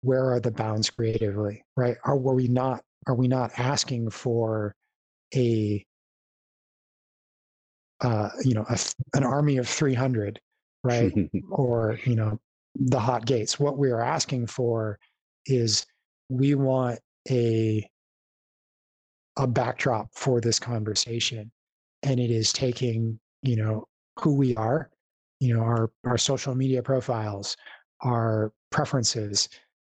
[0.03, 4.75] where are the bounds creatively right are were we not are we not asking for
[5.35, 5.85] a
[8.03, 8.79] uh you know a,
[9.15, 10.41] an army of 300
[10.85, 11.13] right?
[11.51, 12.39] Or you know
[12.75, 13.59] the hot gates.
[13.59, 14.99] What we are asking for
[15.47, 15.87] is
[16.29, 17.89] we want a
[19.37, 21.51] a backdrop for this conversation
[22.05, 23.85] and it is taking you know
[24.21, 24.91] who we are
[25.41, 27.57] you know our our social media profiles
[28.03, 29.49] our preferences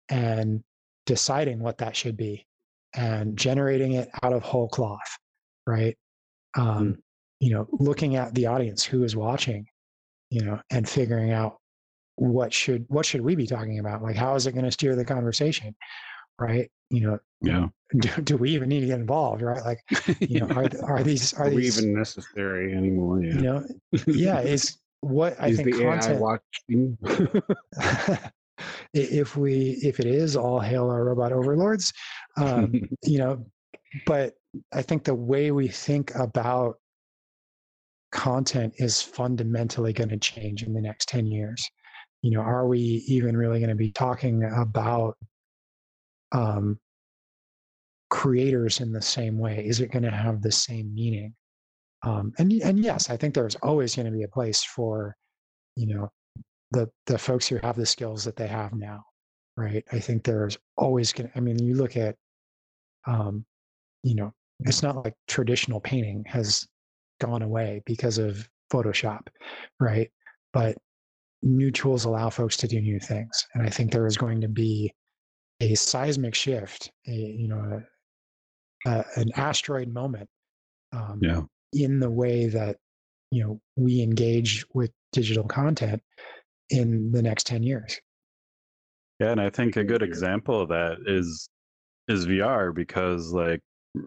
[0.09, 0.63] and
[1.05, 2.43] deciding what that should be
[2.95, 5.17] and generating it out of whole cloth
[5.67, 5.95] right?
[6.57, 6.97] Um
[7.39, 9.67] you know looking at the audience who is watching
[10.29, 11.57] you know and figuring out
[12.15, 14.95] what should what should we be talking about like how is it going to steer
[14.95, 15.75] the conversation
[16.39, 17.67] right you know yeah.
[17.99, 19.79] do, do we even need to get involved right like
[20.19, 23.21] you know are, are these are Are we these even necessary anymore?
[23.21, 23.33] Yeah.
[23.33, 23.65] you know
[24.07, 26.97] yeah is what i is think the AI content watching?
[28.93, 31.91] if we if it is all hail our robot overlords
[32.37, 32.73] um
[33.03, 33.45] you know
[34.05, 34.33] but
[34.73, 36.77] i think the way we think about
[38.15, 41.69] content is fundamentally going to change in the next 10 years.
[42.21, 45.15] You know are we even really going to be talking about
[46.31, 46.79] um
[48.09, 49.63] creators in the same way?
[49.65, 51.35] Is it going to have the same meaning?
[52.03, 55.15] Um and and yes i think there's always going to be a place for
[55.75, 56.09] you know
[56.71, 59.03] the the folks who have the skills that they have now
[59.57, 59.83] right?
[59.91, 62.15] I think there's always going to, I mean, you look at,
[63.07, 63.45] um,
[64.03, 66.67] you know, it's not like traditional painting has
[67.19, 69.27] gone away because of Photoshop,
[69.79, 70.09] right?
[70.53, 70.77] But
[71.43, 73.47] new tools allow folks to do new things.
[73.53, 74.91] And I think there is going to be
[75.61, 77.81] a seismic shift, a, you know,
[78.85, 80.27] a, a, an asteroid moment
[80.91, 81.41] um, Yeah.
[81.73, 82.77] in the way that,
[83.31, 86.01] you know, we engage with digital content
[86.69, 87.99] in the next 10 years.
[89.19, 91.47] Yeah, and I think a good example of that is
[92.07, 93.61] is VR because like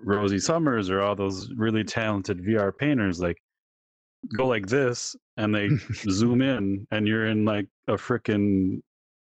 [0.04, 3.42] Rosie Summers or all those really talented VR painters like
[4.36, 5.70] go like this and they
[6.10, 8.80] zoom in and you're in like a freaking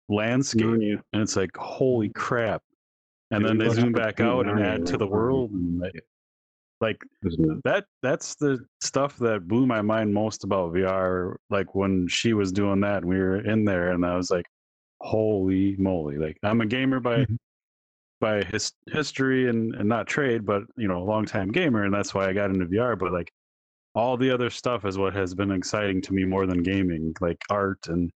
[0.09, 2.62] landscape and it's like holy crap.
[3.31, 5.93] And Yeah, then they zoom back out and add to the world and like,
[6.81, 7.03] like
[7.64, 12.53] that that's the stuff that blew my mind most about VR like when she was
[12.53, 14.47] doing that and we were in there and I was like
[15.01, 17.39] holy moly like I'm a gamer by Mhm.
[18.21, 21.95] By his history and, and not trade but you know a long time gamer and
[21.95, 23.31] that's why I got into VR but like
[23.95, 27.41] all the other stuff is what has been exciting to me more than gaming like
[27.51, 28.11] art and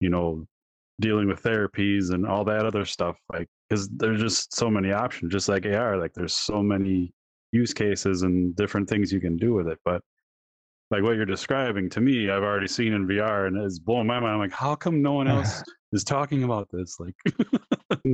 [0.00, 0.46] you know
[1.00, 5.32] dealing with therapies and all that other stuff like because there's just so many options
[5.32, 7.12] just like AR like there's so many
[7.52, 9.78] use cases and different things you can do with it.
[9.84, 10.02] But
[10.92, 14.20] like what you're describing to me, I've already seen in VR and it's blowing my
[14.20, 14.34] mind.
[14.34, 17.00] I'm like, how come no one else is talking about this?
[17.00, 17.14] Like,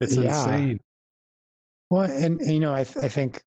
[0.00, 0.46] it's Yeah.
[0.46, 0.80] insane.
[1.90, 3.42] Well, and, and, you know, I, th- I think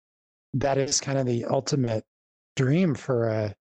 [0.54, 2.06] that is kind of the ultimate
[2.56, 3.56] dream for a,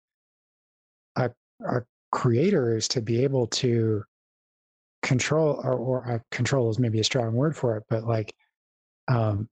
[1.15, 1.31] a
[1.65, 1.81] a
[2.11, 4.03] creator is to be able to
[5.01, 8.33] control or, or uh, control is maybe a strong word for it, but like
[9.07, 9.47] um,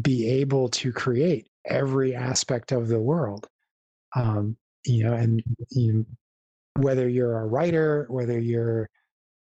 [0.00, 3.46] be able to create every aspect of the world.
[4.14, 6.04] Um, you know, and you know,
[6.76, 8.88] whether you're a writer, whether you're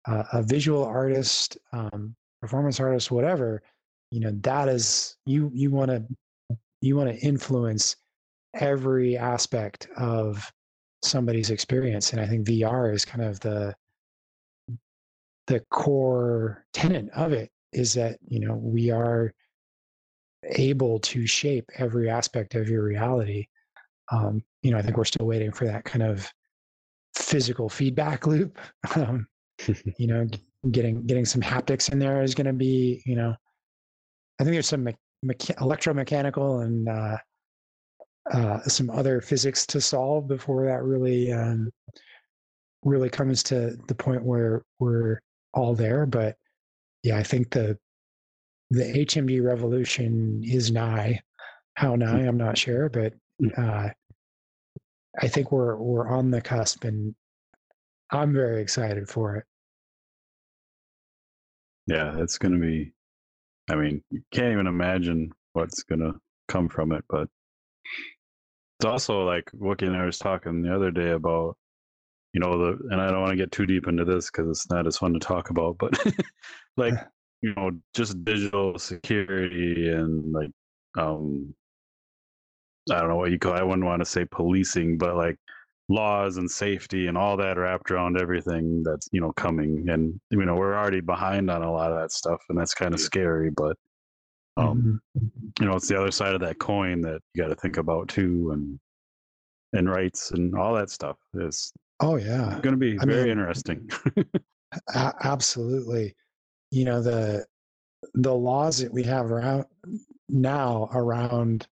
[0.06, 3.62] a, a visual artist, um, performance artist, whatever,
[4.10, 6.04] you know, that is you you want to
[6.80, 7.96] you want to influence
[8.54, 10.50] every aspect of
[11.02, 13.74] somebody's experience, and I think VR is kind of the
[15.46, 19.32] the core tenet of it is that you know we are
[20.44, 23.46] able to shape every aspect of your reality
[24.12, 26.30] um, you know i think we're still waiting for that kind of
[27.14, 28.58] physical feedback loop.
[28.96, 29.26] Um,
[29.98, 30.26] you know
[30.70, 33.34] getting getting some haptics in there is going to be you know
[34.40, 37.16] i think there's some me- mecha- electromechanical and uh,
[38.32, 41.70] uh, some other physics to solve before that really um,
[42.82, 45.20] really comes to the point where we're
[45.52, 46.36] all there but
[47.02, 47.78] yeah i think the
[48.70, 51.20] the hmd revolution is nigh.
[51.74, 53.12] How nigh i'm not sure but
[53.56, 53.88] uh,
[55.20, 57.14] i think we're we're on the cusp and
[58.12, 59.44] i'm very excited for it
[61.86, 62.92] Yeah, it's going to be,
[63.70, 66.14] I mean, you can't even imagine what's going to
[66.48, 67.04] come from it.
[67.08, 67.28] But
[68.78, 71.56] it's also like Wookiee and I was talking the other day about,
[72.32, 74.70] you know, the, and I don't want to get too deep into this because it's
[74.70, 75.92] not as fun to talk about, but
[76.76, 76.94] like,
[77.42, 80.50] you know, just digital security and like,
[80.98, 81.54] um,
[82.90, 83.54] I don't know what you call.
[83.54, 85.38] I wouldn't want to say policing, but like
[85.88, 89.88] laws and safety and all that wrapped around everything that's you know coming.
[89.88, 92.92] And you know we're already behind on a lot of that stuff, and that's kind
[92.94, 93.50] of scary.
[93.50, 93.76] But
[94.56, 95.30] um, Mhm.
[95.60, 98.08] you know, it's the other side of that coin that you got to think about
[98.08, 98.78] too, and
[99.72, 103.30] and rights and all that stuff is oh yeah going to be I very mean-
[103.30, 103.90] interesting.
[104.94, 106.14] Absolutely
[106.70, 107.44] you know the
[108.14, 109.64] the laws that we have around
[110.28, 111.66] now around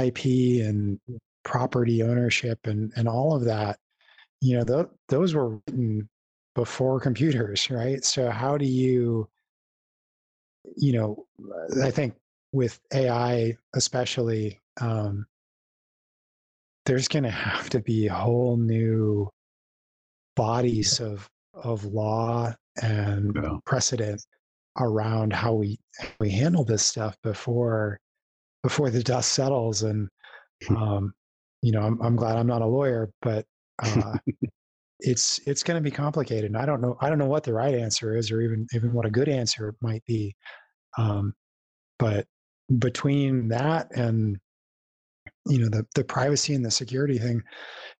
[0.00, 0.98] ip and
[1.44, 3.78] property ownership and and all of that
[4.40, 6.08] you know th- those were written
[6.54, 9.28] before computers right so how do you
[10.76, 11.26] you know
[11.82, 12.14] i think
[12.52, 15.26] with ai especially um
[16.86, 19.28] there's going to have to be whole new
[20.36, 23.58] bodies of of law and Yeah.
[23.64, 24.24] precedent
[24.78, 27.98] around how we how we handle this stuff before
[28.64, 30.08] before the dust settles and
[30.70, 31.12] um
[31.62, 33.44] you know i'm, I'm glad i'm not a lawyer but
[33.82, 34.16] uh
[35.00, 37.52] it's it's going to be complicated and i don't know i don't know what the
[37.52, 40.34] right answer is or even even what a good answer might be
[40.96, 41.34] um
[41.98, 42.26] but
[42.78, 44.38] between that and
[45.46, 47.42] you know the the privacy and the security thing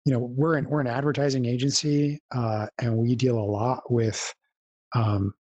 [0.06, 4.34] you know we're an we're an advertising agency uh and we deal a lot with
[4.94, 5.34] um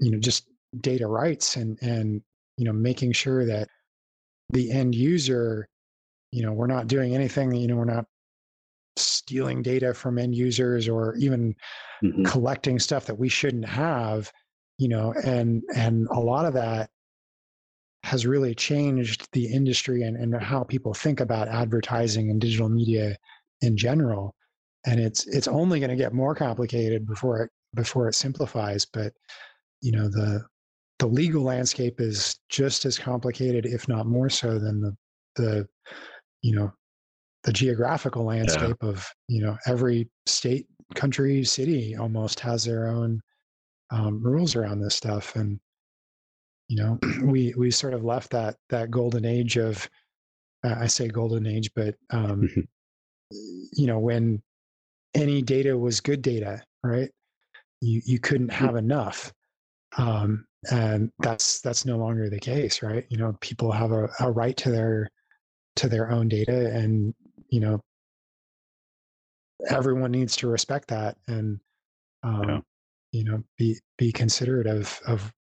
[0.00, 0.48] you know just
[0.82, 2.20] data rights and and
[2.58, 3.68] you know making sure that
[4.50, 5.68] the end user
[6.32, 8.06] you know we're not doing anything you know we're not
[8.96, 11.54] stealing data from end users or even
[12.02, 12.24] Mhm.
[12.24, 14.32] collecting stuff that we shouldn't have
[14.78, 16.90] you know, and and a lot of that
[18.04, 23.16] has really changed the industry and, and how people think about advertising and digital media
[23.60, 24.34] in general.
[24.86, 28.86] And it's it's only going to get more complicated before it before it simplifies.
[28.86, 29.12] But
[29.82, 30.44] you know the
[30.98, 34.96] the legal landscape is just as complicated, if not more so, than the
[35.36, 35.68] the
[36.42, 36.72] you know
[37.44, 38.88] the geographical landscape yeah.
[38.88, 43.20] of you know every state, country, city almost has their own
[43.90, 45.60] um, rules around this stuff, and
[46.68, 49.88] you know we we sort of left that that golden age of
[50.64, 52.48] uh, I say golden age, but um,
[53.30, 54.42] you know when
[55.14, 57.10] any data was good data, right?
[57.80, 59.32] You you couldn't have enough,
[59.96, 63.06] um, and that's that's no longer the case, right?
[63.08, 65.08] You know, people have a, a right to their
[65.76, 67.14] to their own data, and
[67.50, 67.80] you know,
[69.70, 71.60] everyone needs to respect that, and
[72.22, 72.60] um, yeah.
[73.12, 75.32] you know, be be considerate of of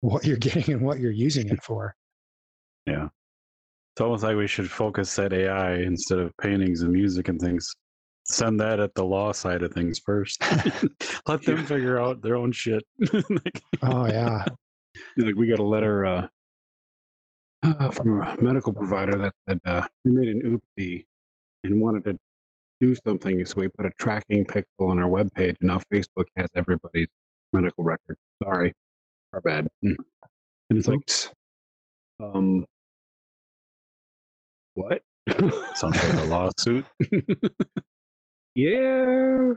[0.00, 1.94] what you're getting and what you're using it for.
[2.86, 3.08] Yeah.
[3.94, 7.72] It's almost like we should focus at AI instead of paintings and music and things.
[8.24, 10.42] Send that at the law side of things first.
[11.28, 12.82] Let them figure out their own shit.
[13.12, 14.44] like, oh yeah.
[15.16, 16.26] Like we got a letter uh,
[17.64, 21.04] uh, from a medical provider that said uh, we made an oopsie
[21.64, 22.18] and wanted to
[22.80, 25.56] do something, so we put a tracking pixel on our webpage.
[25.60, 27.08] And now Facebook has everybody's
[27.52, 28.16] medical record.
[28.42, 28.72] Sorry,
[29.32, 29.66] our bad.
[29.82, 29.96] And
[30.70, 31.00] it's like,
[32.20, 32.64] um,
[34.74, 35.02] what?
[35.74, 36.84] Sounds like a lawsuit.
[38.54, 39.52] Yeah,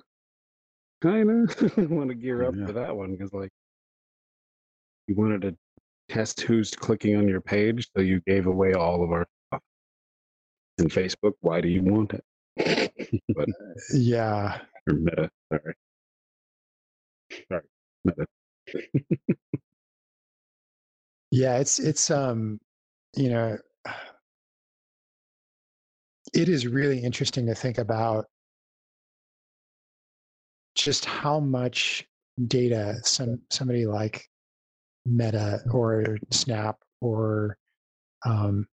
[1.01, 1.89] kind of.
[1.89, 2.65] want to gear up yeah.
[2.65, 3.51] for that one because, like,
[5.07, 5.55] you wanted to
[6.09, 9.61] test who's clicking on your page, so you gave away all of our stuff.
[10.79, 12.23] And Facebook, why do you want it?
[13.35, 13.49] but
[13.93, 15.75] yeah, or Meta, sorry,
[17.49, 17.63] sorry,
[18.05, 18.25] Meta.
[21.31, 22.59] yeah, it's it's um,
[23.15, 23.57] you know
[26.33, 28.25] it is really interesting to think about
[30.77, 32.05] just how much
[32.47, 34.23] data some somebody like
[35.05, 37.57] Meta or Snap or
[38.25, 38.67] um,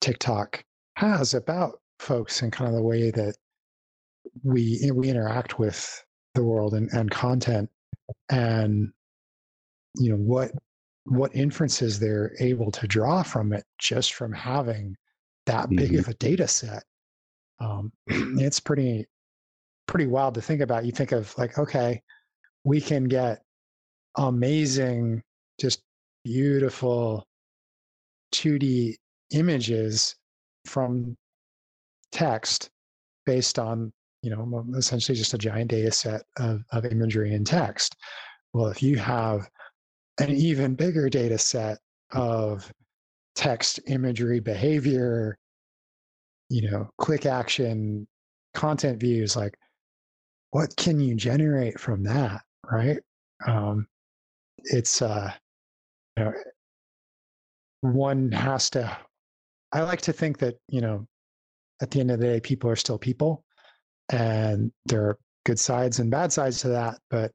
[0.00, 0.64] TikTok
[0.96, 3.36] has about folks and kind of the way that
[4.42, 6.04] we we interact with
[6.34, 7.68] the world and, and content
[8.30, 8.92] and
[9.96, 10.50] you know what
[11.04, 14.96] what inferences they're able to draw from it just from having
[15.46, 15.98] that big mm-hmm.
[15.98, 16.84] of a data set
[17.60, 19.06] um, it's pretty
[19.90, 20.84] pretty wild to think about.
[20.84, 22.00] You think of like, okay,
[22.64, 23.42] we can get
[24.16, 25.22] amazing,
[25.60, 25.82] just
[26.24, 27.26] beautiful
[28.34, 28.94] 2D
[29.32, 30.14] images
[30.64, 31.16] from
[32.12, 32.70] text
[33.26, 37.94] based on you know essentially just a giant data set of, of imagery and text
[38.52, 39.48] well if you have
[40.18, 41.78] an even bigger data set
[42.12, 42.70] of
[43.36, 45.38] text imagery behavior
[46.50, 48.06] you know, click action
[48.54, 49.56] content views, like
[50.50, 52.98] what can you generate from that, right?
[53.46, 53.86] Um,
[54.64, 55.32] it's uh,
[56.16, 56.32] you know,
[57.82, 58.96] one has to.
[59.72, 61.06] I like to think that you know,
[61.80, 63.44] at the end of the day, people are still people,
[64.10, 66.98] and there are good sides and bad sides to that.
[67.10, 67.32] But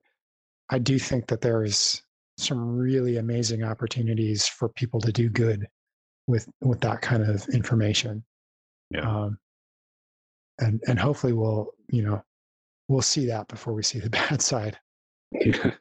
[0.70, 2.02] I do think that there's
[2.38, 5.66] some really amazing opportunities for people to do good
[6.28, 8.24] with with that kind of information.
[8.92, 9.10] Yeah.
[9.10, 9.38] Um,
[10.60, 12.22] and and hopefully we'll you know
[12.88, 14.78] we'll see that before we see the bad side.
[15.34, 15.72] yeah,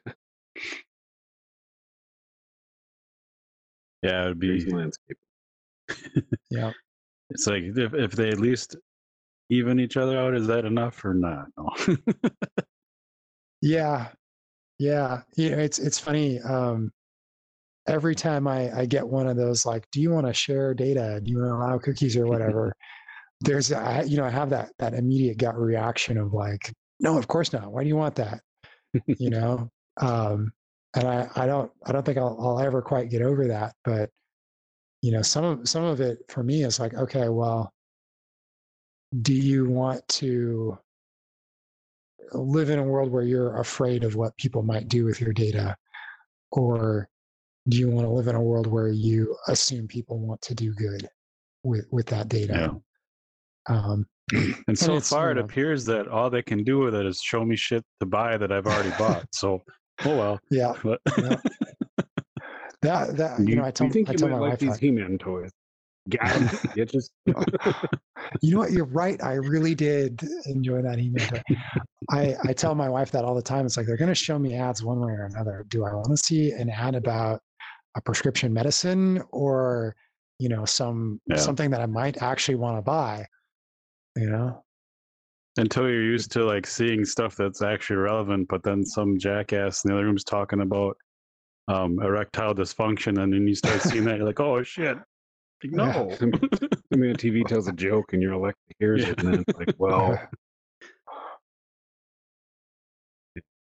[4.01, 5.17] it would be landscape.
[6.49, 6.71] yeah,
[7.29, 8.75] it's like if if they at least
[9.49, 11.45] even each other out, is that enough or not?
[11.57, 11.69] No.
[13.61, 14.07] yeah,
[14.79, 15.21] yeah.
[15.35, 16.39] You know, it's it's funny.
[16.41, 16.91] Um,
[17.87, 21.19] every time I, I get one of those like, do you want to share data?
[21.23, 22.75] Do you want to allow cookies or whatever?
[23.41, 27.27] There's I, you know, I have that that immediate gut reaction of like, no, of
[27.27, 27.71] course not.
[27.71, 28.41] Why do you want that?
[29.05, 29.69] you know?
[29.97, 30.51] Um,
[30.95, 33.75] and I, I don't I don't think I'll, I'll ever quite get over that.
[33.83, 34.09] But
[35.01, 37.73] you know, some of some of it for me is like, okay, well,
[39.21, 40.77] do you want to
[42.31, 45.75] live in a world where you're afraid of what people might do with your data
[46.51, 47.07] or
[47.69, 50.73] do you want to live in a world where you assume people want to do
[50.73, 51.07] good
[51.63, 52.75] with with that data
[53.69, 53.75] yeah.
[53.75, 54.07] um,
[54.67, 57.45] and so and far it appears that all they can do with it is show
[57.45, 59.61] me shit to buy that i've already bought so
[60.03, 61.37] oh well yeah, but yeah.
[62.81, 64.49] that that you, you, know i tell, you think I you tell might my like
[64.51, 65.51] wife these he-man toys
[66.11, 67.09] Yeah, him, bitches.
[68.41, 68.71] You know what?
[68.71, 69.21] You're right.
[69.23, 71.25] I really did enjoy that email.
[71.31, 71.43] But
[72.09, 73.65] I, I tell my wife that all the time.
[73.65, 75.65] It's like they're going to show me ads one way or another.
[75.69, 77.41] Do I want to see an ad about
[77.97, 79.95] a prescription medicine or,
[80.37, 81.37] you know, some Yeah.
[81.37, 83.25] something that I might actually want to buy?
[84.15, 84.63] You know?
[85.57, 89.89] Until you're used to like seeing stuff that's actually relevant, but then some jackass in
[89.89, 90.97] the other room's talking about
[91.67, 94.97] um, erectile dysfunction, and then you start seeing that, you're like, oh shit.
[94.97, 95.91] Like, Yeah.
[95.93, 96.17] no.
[96.93, 99.57] I mean, a TV tells a joke and you're Alexa hears it, and then it's
[99.57, 100.19] like, well,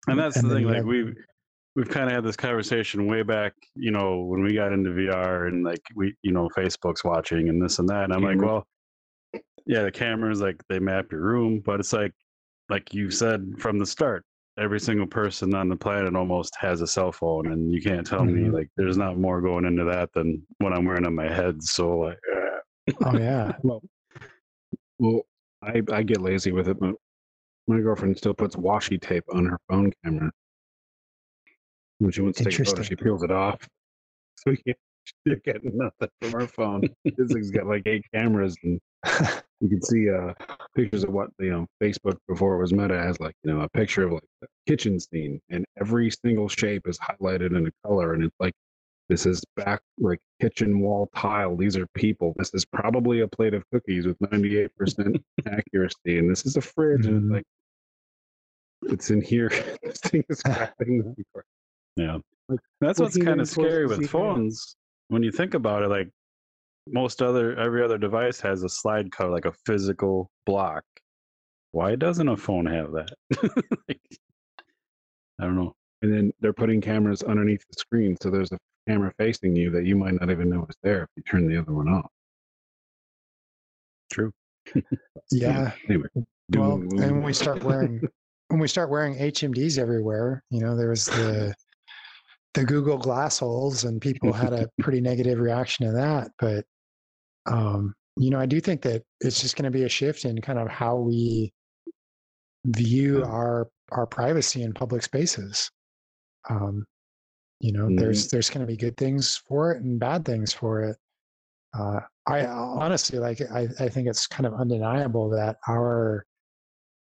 [0.07, 1.15] and that's And the thing like we've
[1.77, 5.49] we've kind of had this conversation way back you know when we got into vr
[5.49, 8.67] and like we you know facebook's watching and this and that and i'm like well
[9.71, 12.13] yeah the cameras like they map your room but it's like
[12.69, 14.25] like you said from the start
[14.59, 18.25] every single person on the planet almost has a cell phone and you can't tell
[18.25, 18.53] me Mhm.
[18.53, 21.99] like there's not more going into that than what i'm wearing on my head so
[21.99, 22.47] like uh,
[23.05, 23.53] Oh yeah.
[23.63, 23.81] well,
[24.99, 25.23] well,
[25.63, 26.95] I I get lazy with it, but
[27.69, 30.31] my girlfriend still puts washi tape on her phone camera.
[31.99, 33.61] When she wants to take a photo, she peels it off.
[34.37, 34.73] So yeah,
[35.27, 36.83] you're getting nothing from her phone.
[37.05, 38.81] this thing's got like eight cameras, and
[39.61, 40.33] you can see uh
[40.75, 43.69] pictures of what you know Facebook before it was Meta has like you know a
[43.71, 48.15] picture of like a kitchen scene, and every single shape is highlighted in a color,
[48.15, 48.55] and it's like
[49.09, 51.57] this is back like kitchen wall tile.
[51.57, 52.35] These are people.
[52.37, 57.07] This is probably a plate of cookies with 98% accuracy, and this is a fridge,
[57.07, 57.25] and Mhm.
[57.25, 57.45] it's like
[58.93, 59.49] it's in here.
[59.83, 61.15] this thing is cracking.
[61.97, 64.77] yeah Like, that's what's kind of scary with phones
[65.09, 66.09] when you think about it like
[66.87, 70.85] most other every other device has a slide cover like a physical block.
[71.73, 73.15] Why doesn't a phone have that?
[73.89, 74.01] Like,
[75.41, 75.75] i don't know.
[76.03, 78.59] And then they're putting cameras underneath the screen, so there's a
[78.89, 81.59] camera facing you that you might not even know is there if you turn the
[81.59, 82.11] other one off.
[84.13, 84.33] true.
[85.33, 85.73] Yeah.
[85.89, 86.09] Anyway,
[86.57, 88.01] Well, and when we start wearing
[88.49, 91.55] when we start wearing HMDs everywhere, you know, there was the
[92.55, 96.31] the Google glass holes, and people had a pretty negative reaction to that.
[96.39, 96.65] But
[97.47, 100.41] um, you know, I do think that it's just going to be a shift in
[100.41, 101.53] kind of how we
[102.67, 105.71] view our our privacy in public spaces.
[106.49, 106.85] Um,
[107.61, 107.99] you know, Mhm.
[107.99, 110.97] there's there's going to be good things for it and bad things for it.
[111.73, 113.41] Uh, I honestly like.
[113.41, 116.27] I, I think it's kind of undeniable that our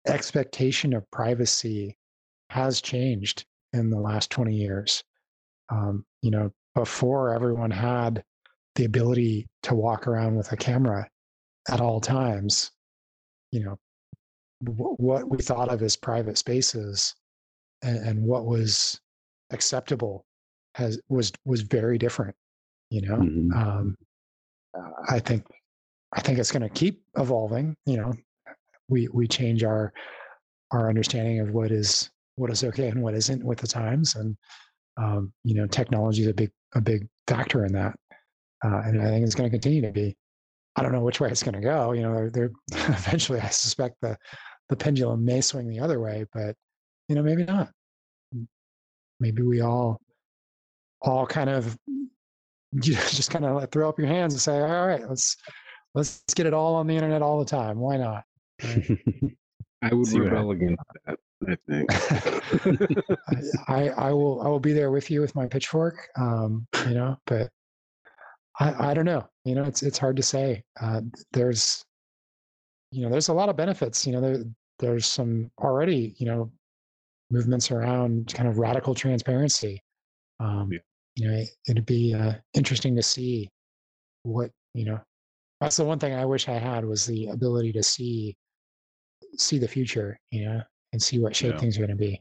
[0.07, 1.97] expectation of privacy
[2.51, 5.03] has changed in the last 20 years.
[5.71, 8.25] Um, you know, before everyone had
[8.77, 11.09] the ability to walk around with a camera
[11.69, 12.71] at all times,
[13.53, 13.79] you know,
[14.65, 17.15] w- what we thought of as private spaces
[17.83, 19.01] and, and what was
[19.51, 20.25] acceptable
[20.75, 22.35] has was was very different.
[22.91, 23.55] You know, Mhm.
[23.55, 23.97] um,
[25.09, 25.45] I think
[26.13, 27.77] I think it's going to keep evolving.
[27.85, 28.13] You know,
[28.89, 29.93] we we change our
[30.71, 34.37] our understanding of what is what is okay and what isn't with the times, and
[34.99, 37.95] um, you know, technology is a big a big factor in that,
[38.65, 40.17] uh, and I think it's going to continue to be.
[40.77, 41.93] I don't know which way it's going to go.
[41.93, 42.51] You know, they're, they're
[42.89, 44.17] eventually, I suspect the
[44.69, 46.55] the pendulum may swing the other way, but
[47.09, 47.71] you know, maybe not.
[49.21, 50.01] Maybe we all
[51.03, 51.77] all kind of
[52.73, 55.37] you just kind of throw up your hands and say, all right, let's
[55.95, 57.79] let's get it all on the internet all the time.
[57.79, 58.25] Why not?
[59.83, 61.19] I would See rebel against that.
[61.49, 61.91] I think.
[63.69, 66.09] I, I will I will be there with you with my pitchfork.
[66.19, 67.49] Um, you know, but
[68.59, 69.29] I, I don't know.
[69.45, 70.65] You know, it's it's hard to say.
[70.81, 71.03] Uh,
[71.33, 71.85] there's
[72.91, 74.07] you know, there's a lot of benefits.
[74.07, 74.45] You know, there
[74.79, 76.51] there's some already, you know,
[77.31, 79.83] movements around kind of radical transparency.
[80.41, 80.79] Um, Yeah.
[81.17, 83.49] you know, it, it'd be uh, interesting to see
[84.23, 85.01] what, you know,
[85.61, 88.37] that's the one thing I wish I had was the ability to see
[89.37, 90.63] see the future, you know,
[90.93, 91.61] and see what shape Yeah.
[91.61, 92.21] things are going to be.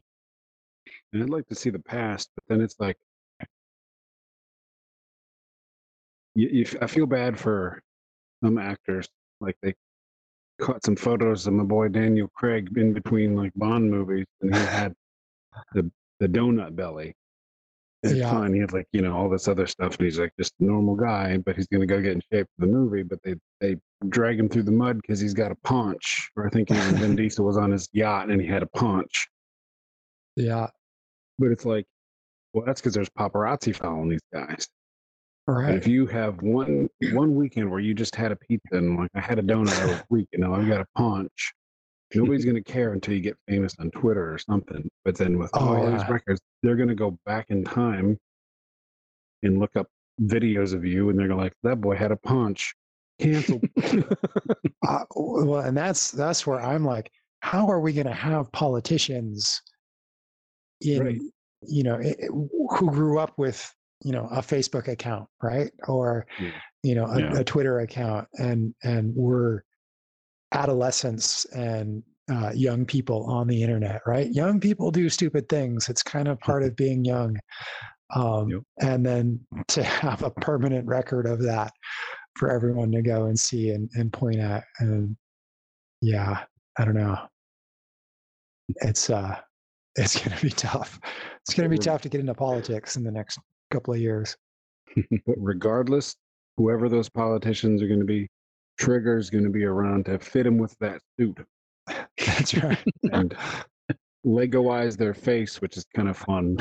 [1.12, 2.96] and I'd like to see the past, but then it's like,
[6.34, 7.82] you, you, I feel bad for
[8.44, 9.08] some actors.
[9.40, 9.74] Like they
[10.60, 14.60] caught some photos of my boy Daniel Craig in between like Bond movies, and he
[14.60, 14.94] had
[15.74, 15.90] the
[16.20, 17.14] the donut belly.
[18.02, 18.30] It's Yeah.
[18.30, 18.54] fine.
[18.54, 20.94] He had like you know all this other stuff, and he's like just a normal
[20.94, 23.02] guy, but he's gonna go get in shape for the movie.
[23.02, 23.76] But they they
[24.08, 26.30] drag him through the mud because he's got a paunch.
[26.36, 29.28] Or I think even Vin Diesel was on his yacht and he had a paunch.
[30.36, 30.68] Yeah.
[31.40, 31.86] But it's like,
[32.52, 34.68] well, that's because there's paparazzi following these guys.
[35.48, 35.74] All And right.
[35.74, 39.20] if you have one one weekend where you just had a pizza and like I
[39.20, 41.52] had a donut every week, you know, I've got a punch.
[42.14, 44.88] Nobody's gonna care until you get famous on Twitter or something.
[45.04, 45.98] But then with Oh, all yeah.
[45.98, 48.18] these records, they're gonna go back in time
[49.42, 49.86] and look up
[50.22, 52.74] videos of you, and they're gonna like that boy had a punch.
[53.20, 53.60] Cancel.
[54.86, 59.60] uh, well, and that's that's where I'm like, how are we going to have politicians
[60.80, 61.20] in Right.
[61.66, 63.72] you know i- i- who grew up with
[64.04, 66.50] you know a Facebook account, right, or Yeah.
[66.84, 67.38] you know a, Yeah.
[67.40, 69.62] a Twitter account, and and we're
[70.52, 74.30] adolescents and uh, young people on the internet, right?
[74.32, 75.88] Young people do stupid things.
[75.88, 77.38] It's kind of part of being young.
[78.14, 78.62] Um, Yep.
[78.80, 81.72] And then to have a permanent record of that
[82.36, 84.64] for everyone to go and see and, and point at.
[84.78, 85.16] And
[86.00, 86.44] yeah,
[86.78, 87.18] I don't know.
[88.82, 89.36] It's uh,
[89.96, 91.00] it's going to be tough.
[91.42, 93.38] It's going to be tough to get into politics in the next
[93.70, 94.36] couple of years.
[95.26, 96.14] but regardless,
[96.56, 98.28] whoever those politicians are going to be,
[98.78, 101.38] Trigger's going to be around to fit him with that suit
[102.26, 102.84] That's right.
[103.12, 103.36] and
[104.26, 106.58] Legoize their face, which is kind of fun.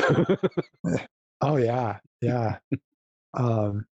[1.41, 2.57] Oh yeah, yeah.
[3.33, 3.85] um,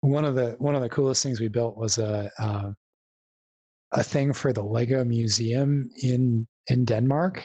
[0.00, 2.70] one of the one of the coolest things we built was a uh,
[3.92, 7.44] a thing for the Lego Museum in in Denmark,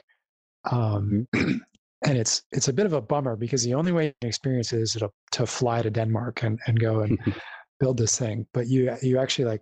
[0.72, 4.28] um, and it's it's a bit of a bummer because the only way you can
[4.30, 7.18] experience it is to, to fly to Denmark and, and go and
[7.80, 8.48] build this thing.
[8.54, 9.62] But you you actually like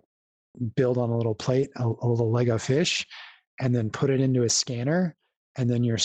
[0.74, 3.06] build on a little plate a, a little Lego fish,
[3.60, 5.14] and then put it into a scanner,
[5.56, 5.98] and then your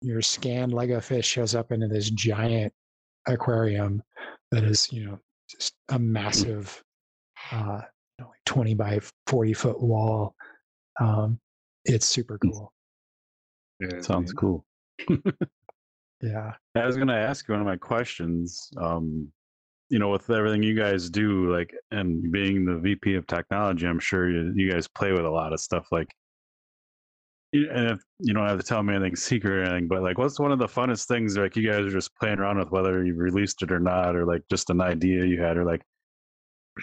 [0.00, 2.72] your scanned Lego fish shows up into this giant
[3.26, 4.02] aquarium
[4.50, 5.18] that is you know
[5.50, 6.82] just a massive
[7.52, 7.80] uh
[8.18, 10.34] you know, like 20 by 40 foot wall
[11.00, 11.38] um
[11.84, 12.72] it's super cool
[13.80, 14.64] Yeah, Sounds cool.
[16.22, 18.70] yeah I was gonna ask you one of my questions.
[18.76, 19.30] Um,
[19.90, 23.98] you know, with everything you guys do, like, and being the VP of technology, I'm
[23.98, 25.88] sure you, you guys play with a lot of stuff.
[25.90, 26.14] Like,
[27.52, 30.18] you- and if you don't have to tell me anything secret or anything, but like,
[30.18, 33.04] what's one of the funnest things like you guys are just playing around with, whether
[33.04, 35.82] you've released it or not, or like just an idea you had, or like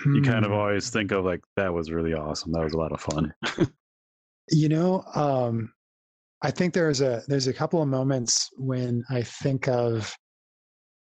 [0.07, 0.57] you kind of Hmm.
[0.57, 2.51] always think of like that was really awesome.
[2.51, 3.33] That was a lot of fun.
[4.51, 5.73] you know um
[6.43, 10.15] i think there's a there's a couple of moments when i think of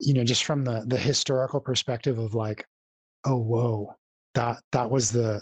[0.05, 2.65] you know just from the the historical perspective of like
[3.25, 3.93] oh whoa
[4.33, 5.41] that that was the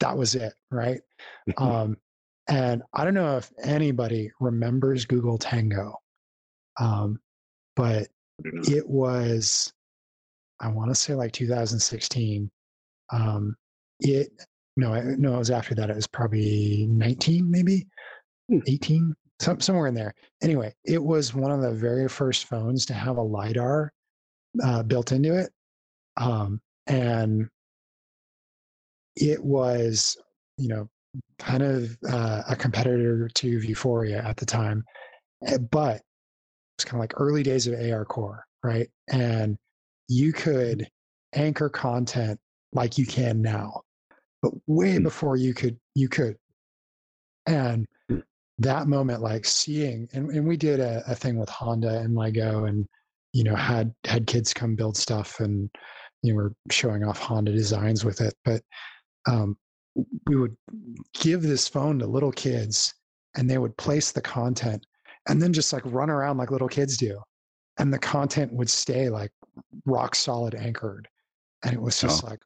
[0.00, 1.00] that was it right?
[1.58, 1.96] Um
[2.50, 5.94] and i don't know if anybody remembers google tango
[6.78, 7.18] um
[7.76, 8.08] but
[8.68, 9.72] it was
[10.60, 12.50] i want to say like 2016
[13.12, 13.54] um
[14.00, 14.30] it
[14.76, 17.86] no I, no it was after that it was probably 19 maybe?
[18.48, 18.58] Hmm.
[18.66, 20.14] 18 some, somewhere in there.
[20.42, 23.92] Anyway it was one of the very first phones to have a lidar
[24.62, 25.50] uh, built into it
[26.16, 27.48] um and
[29.16, 30.16] it was
[30.56, 30.88] you know
[31.38, 34.84] kind of uh, a competitor to Vuforia at the time
[35.46, 36.02] Eh, but
[36.76, 38.88] it's kind of like early days of AR Core, right?
[39.10, 39.56] And
[40.08, 40.88] you could
[41.34, 42.38] anchor content
[42.72, 43.82] like you can now,
[44.42, 45.02] but way Hmm.
[45.04, 46.36] before you could you could.
[47.46, 48.18] And Hmm.
[48.58, 52.66] that moment, like seeing, and, and we did a, a thing with Honda and Lego,
[52.66, 52.86] and
[53.32, 55.70] you know had had kids come build stuff, and
[56.22, 58.62] you know we're showing off Honda designs with it, but
[59.28, 59.56] um,
[60.26, 60.56] we would
[61.14, 62.94] give this phone to little kids,
[63.36, 64.84] and they would place the content
[65.28, 67.20] and then just like run around like little kids do
[67.78, 69.30] and the content would stay like
[69.86, 71.06] rock solid anchored
[71.64, 72.28] and it was just Oh.
[72.28, 72.40] like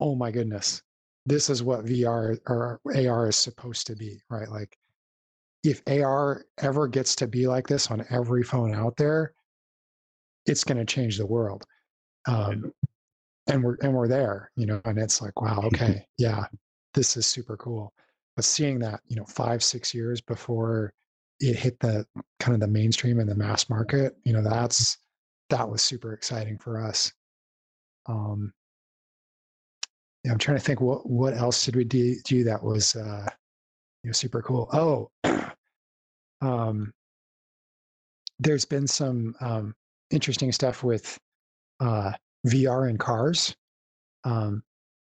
[0.00, 0.82] oh my goodness
[1.26, 4.76] this is what vr or ar is supposed to be right like
[5.64, 9.32] if ar ever gets to be like this on every phone out there
[10.46, 11.64] it's going to change the world
[12.26, 12.72] um,
[13.46, 16.44] and we're and we're there you know and it's like wow okay yeah
[16.94, 17.92] this is super cool.
[18.36, 20.92] But seeing that you know five six years before
[21.40, 22.06] it hit the
[22.38, 24.98] kind of the mainstream and the mass market you know that's
[25.48, 27.12] that was super exciting for us.
[28.06, 28.52] Um
[30.24, 33.26] yeah i'm trying to think what what else did we do, do that was uh
[34.02, 34.68] you know super cool.
[34.72, 35.10] Oh
[36.40, 36.92] um
[38.38, 39.74] there's been some um
[40.10, 41.18] interesting stuff with
[41.80, 42.12] uh
[42.46, 43.54] vr in cars
[44.24, 44.62] um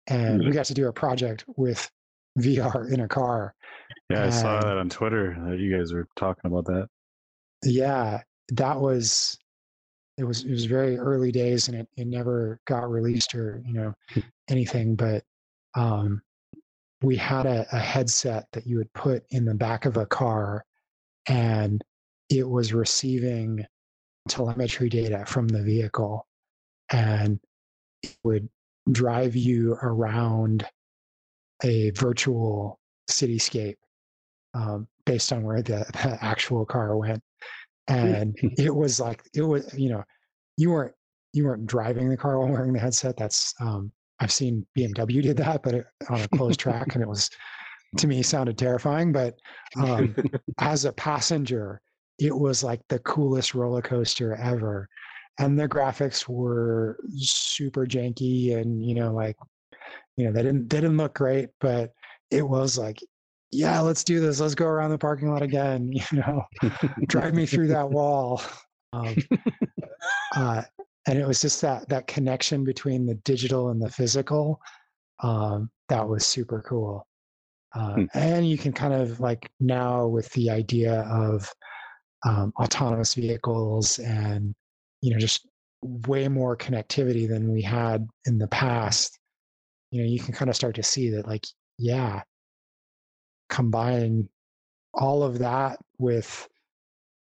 [0.08, 1.88] and we got to do a project with
[2.38, 3.54] vr in a car
[4.10, 6.88] Yeah, I saw that on Twitter that you guys were talking about that.
[7.64, 8.20] yeah
[8.52, 9.36] that was
[10.18, 13.74] it was it was very early days and it, it never got released or you
[13.74, 13.92] know
[14.48, 15.22] anything but
[15.76, 16.22] um
[17.02, 20.64] we had a, a headset that you would put in the back of a car
[21.28, 21.82] and
[22.30, 23.64] it was receiving
[24.28, 26.26] telemetry data from the vehicle
[26.92, 27.40] and
[28.02, 28.48] it would
[28.92, 30.64] drive you around
[31.64, 32.78] a virtual
[33.10, 33.76] cityscape
[34.54, 37.22] um, based on where the, the actual car went
[37.88, 40.02] and it was like it was you know
[40.56, 40.94] you weren't
[41.32, 45.36] you weren't driving the car while wearing the headset that's um I've seen BMW did
[45.38, 47.30] that, but it, on a closed track, and it was
[47.98, 49.12] to me sounded terrifying.
[49.12, 49.34] But
[49.76, 50.14] um,
[50.58, 51.80] as a passenger,
[52.18, 54.88] it was like the coolest roller coaster ever,
[55.38, 59.36] and the graphics were super janky, and you know, like
[60.16, 61.92] you know, they didn't they didn't look great, but
[62.30, 62.98] it was like
[63.52, 64.40] yeah, let's do this.
[64.40, 65.92] Let's go around the parking lot again.
[66.12, 66.44] You know,
[67.06, 68.42] drive me through that wall.
[68.92, 69.16] Um,
[70.36, 70.62] uh,
[71.06, 74.60] and it was just that that connection between the digital and the physical
[75.22, 77.06] um, that was super cool.
[77.74, 78.04] Uh, hmm.
[78.14, 81.50] And you can kind of like now with the idea of
[82.24, 84.54] um, autonomous vehicles and
[85.02, 85.46] you know just
[85.82, 89.18] way more connectivity than we had in the past.
[89.90, 91.46] You know, you can kind of start to see that like
[91.78, 92.22] yeah,
[93.48, 94.28] combine
[94.94, 96.48] all of that with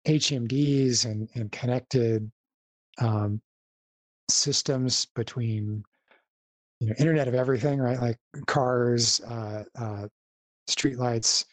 [0.07, 2.31] HMDs and, and connected
[2.99, 3.41] um,
[4.29, 5.85] systems between
[6.81, 8.01] you know Internet of Everything, right?
[8.01, 10.09] Like cars, uh, uh,
[10.69, 11.45] streetlights,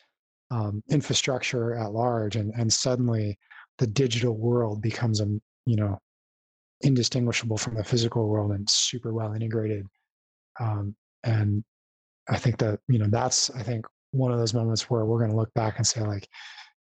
[0.51, 3.37] um, infrastructure at large, and and suddenly
[3.77, 5.25] the digital world becomes a
[5.65, 5.99] you know
[6.81, 9.85] indistinguishable from the physical world and super well integrated.
[10.59, 11.63] Um, and
[12.29, 15.31] I think that you know that's I think one of those moments where we're going
[15.31, 16.27] to look back and say like,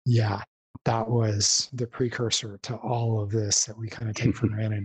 [0.07, 0.41] yeah,
[0.85, 4.85] that was the precursor to all of this that we kind of take for granted.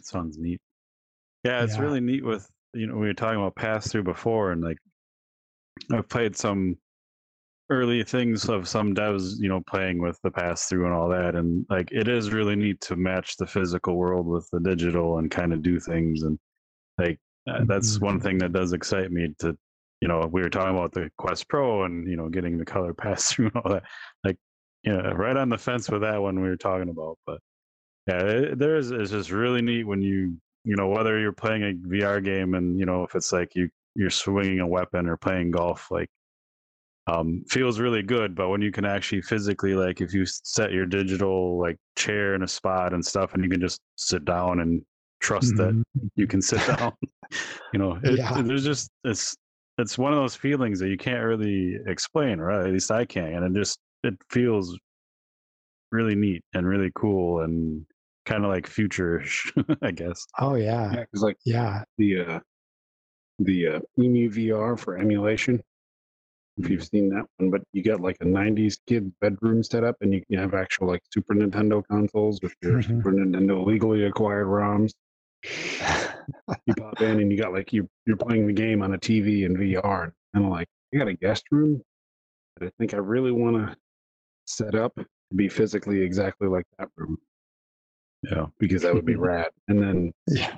[0.00, 0.60] Sounds neat.
[1.44, 1.82] Yeah, it's yeah.
[1.82, 4.78] really neat with you know we were talking about pass through before, and like
[5.92, 6.76] I've played some
[7.70, 11.34] early things of some devs, you know, playing with the pass through and all that,
[11.34, 15.30] and like it is really neat to match the physical world with the digital and
[15.30, 16.38] kind of do things, and
[16.98, 17.18] like
[17.48, 18.06] uh, that's mm-hmm.
[18.06, 19.56] one thing that does excite me to
[20.00, 22.92] you know we were talking about the quest pro and you know getting the color
[23.04, 23.84] pass through and all that
[24.24, 24.36] like
[24.82, 27.38] you know, right on the fence with that one we were talking about but
[28.08, 31.62] yeah it, there is it's just really neat when you you know whether you're playing
[31.62, 35.16] a vr game and you know if it's like you you're swinging a weapon or
[35.16, 36.08] playing golf like
[37.08, 40.86] um feels really good but when you can actually physically like if you set your
[40.86, 44.82] digital like chair in a spot and stuff and you can just sit down and
[45.22, 45.78] trust mm-hmm.
[45.78, 46.92] that you can sit down.
[47.72, 48.42] you know, it, yeah.
[48.42, 49.34] there's just it's
[49.78, 52.66] it's one of those feelings that you can't really explain, right?
[52.66, 54.78] At least I can't, and it just it feels
[55.90, 57.86] really neat and really cool and
[58.26, 59.50] kind of like futurish,
[59.82, 60.26] I guess.
[60.38, 62.40] Oh yeah, yeah, because like yeah, the uh,
[63.44, 65.62] the uh, Emu VR for emulation.
[66.58, 70.12] If you've seen that one, but you got like a '90s kid bedroom setup, and
[70.12, 72.98] you can have actual like Super Nintendo consoles with your mm-hmm.
[72.98, 74.92] Super Nintendo legally acquired ROMs
[76.66, 79.44] you pop in and you got like you you're playing the game on a TV
[79.44, 81.82] in VR, and I'm like, I got a guest room
[82.58, 83.76] that I think I really want to
[84.46, 87.18] set up to be physically exactly like that room.
[88.22, 89.48] Yeah, because that would be rad.
[89.68, 90.56] And then yeah,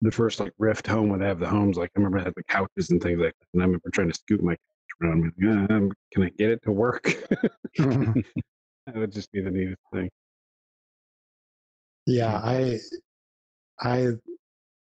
[0.00, 1.76] the first like Rift home would have the homes.
[1.76, 3.46] Like I remember I had the couches and things like that.
[3.52, 5.22] And I remember trying to scoot my couch around.
[5.24, 7.02] Like, yeah, um, can I get it to work?
[7.76, 8.24] that
[8.94, 10.08] would just be the neatest thing.
[12.06, 12.78] Yeah, I
[13.80, 14.08] I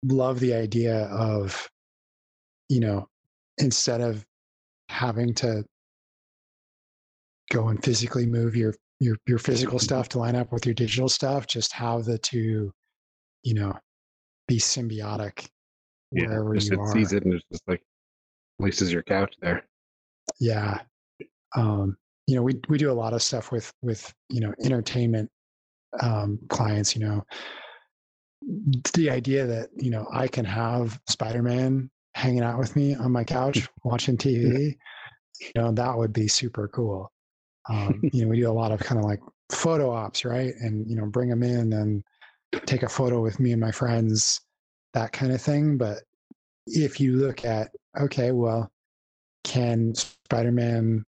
[0.06, 1.70] love the idea of,
[2.70, 3.08] you know,
[3.58, 4.26] instead of
[4.90, 5.64] having to
[7.52, 11.10] go and physically move your your your physical stuff to line up with your digital
[11.10, 12.72] stuff, just have the two,
[13.44, 13.74] you know,
[14.50, 15.48] be symbiotic
[16.10, 17.82] wherever yeah, you it sees it and it's just like
[18.60, 19.64] places your couch there.
[20.40, 20.80] Yeah.
[21.56, 21.96] Um,
[22.28, 25.30] you know, we we do a lot of stuff with with, you know, entertainment
[26.02, 27.24] um clients, you know,
[28.96, 33.24] the idea that you know I can have Spider-Man hanging out with me on my
[33.24, 34.76] couch watching TV,
[35.40, 37.12] you know, that would be super cool.
[37.70, 39.20] Um, you know, we do a lot of kind of like
[39.52, 40.54] photo ops, right?
[40.60, 42.04] And you know, bring them in and
[42.66, 44.42] take a photo with me and my friends,
[44.94, 45.78] that kind of thing.
[45.78, 46.00] But
[46.68, 48.70] if you look at, okay, well,
[49.44, 51.04] can Spider-Man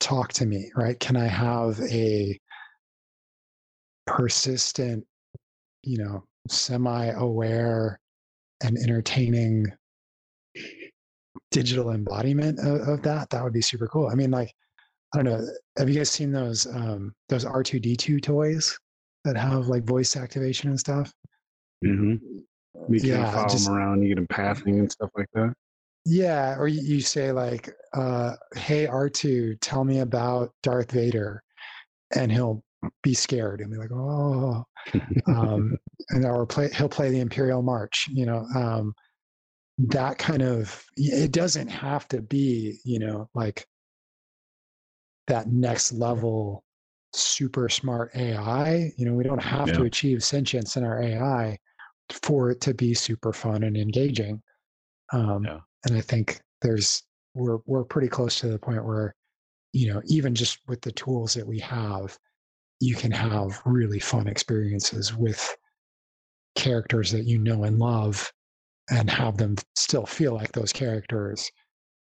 [0.00, 0.98] talk to me, right?
[1.00, 2.38] Can I have a
[4.06, 5.04] persistent
[5.86, 8.00] you know, semi-aware
[8.62, 9.66] and entertaining
[11.50, 14.08] digital embodiment of, of, that, that would be super cool.
[14.08, 14.50] I mean, like,
[15.12, 15.46] I don't know,
[15.78, 18.76] have you guys seen those um, those R two D two toys
[19.24, 21.12] that have like voice activation and stuff?
[21.84, 22.38] Mm-hmm.
[22.92, 25.54] You can yeah, follow just, them around, you get them pathing and stuff like that.
[26.04, 31.42] Yeah, or you, you say like, uh, "Hey R two, tell me about Darth Vader,"
[32.14, 32.62] and he'll
[33.02, 34.64] be scared and be like, oh,
[35.28, 35.76] um,
[36.10, 38.94] and or play, he'll play the Imperial March, you know, um,
[39.78, 43.66] that kind of, it doesn't have to be, you know, like
[45.26, 46.62] that next level
[47.14, 48.92] super smart AI.
[48.96, 49.74] You know, we don't have yeah.
[49.74, 51.58] to achieve sentience in our AI,
[52.10, 54.42] for it to be super fun and engaging.
[55.12, 55.60] Um, Yeah.
[55.86, 57.02] And I think there's
[57.34, 59.14] we're we're pretty close to the point where
[59.72, 62.18] you know even just with the tools that we have,
[62.80, 65.56] you can have really fun experiences with
[66.54, 68.32] characters that you know and love,
[68.90, 71.50] and have them still feel like those characters.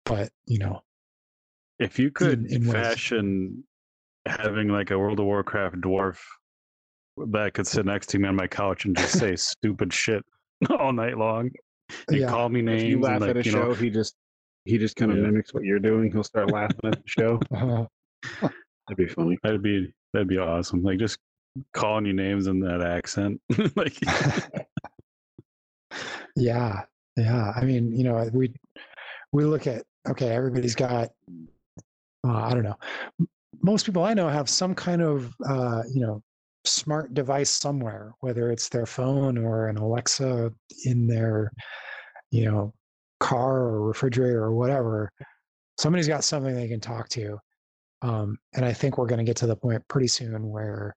[0.04, 0.80] But you know,
[1.78, 2.72] If you could in ways.
[2.72, 3.64] fashion
[4.28, 6.18] having like a World of Warcraft dwarf
[7.32, 10.24] that could sit next to me on my couch and just say stupid shit
[10.78, 11.50] all night long
[12.08, 13.74] and yeah, call me names If you laugh and like at a you show, know
[13.74, 14.14] he just
[14.64, 15.24] he just kind of Yeah.
[15.24, 16.12] mimics what you're doing.
[16.12, 17.40] He'll start laughing at the show.
[18.40, 19.38] That'd be funny.
[19.42, 20.82] that'd be that'd be awesome.
[20.82, 21.18] Like just
[21.72, 23.40] calling you names in that accent.
[23.76, 23.96] like
[26.36, 26.82] yeah,
[27.16, 27.52] yeah.
[27.56, 28.52] I mean, you know, we
[29.32, 31.08] we look at okay, everybody's got.
[32.26, 32.76] Uh, I don't know.
[33.62, 36.22] Most people I know have some kind of uh, you know
[36.64, 40.52] smart device somewhere, whether it's their phone or an Alexa
[40.84, 41.52] in their
[42.30, 42.72] you know
[43.20, 45.10] car or refrigerator or whatever.
[45.78, 47.38] Somebody's got something they can talk to,
[48.02, 50.94] um, and I think we're going to get to the point pretty soon where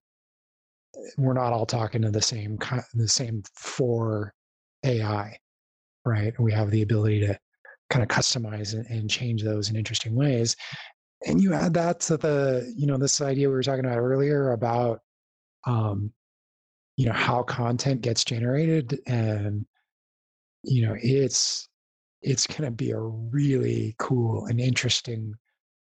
[1.17, 2.57] we're not all talking to the same
[2.93, 4.33] the same for
[4.83, 5.37] AI,
[6.05, 6.39] right?
[6.39, 7.37] We have the ability to
[7.89, 10.55] kind of customize and, and change those in interesting ways.
[11.25, 14.51] And you add that to the, you know, this idea we were talking about earlier
[14.51, 15.01] about,
[15.65, 16.11] um,
[16.97, 19.65] you know, how content gets generated, and
[20.63, 21.67] you know, it's
[22.21, 25.33] it's going to be a really cool and interesting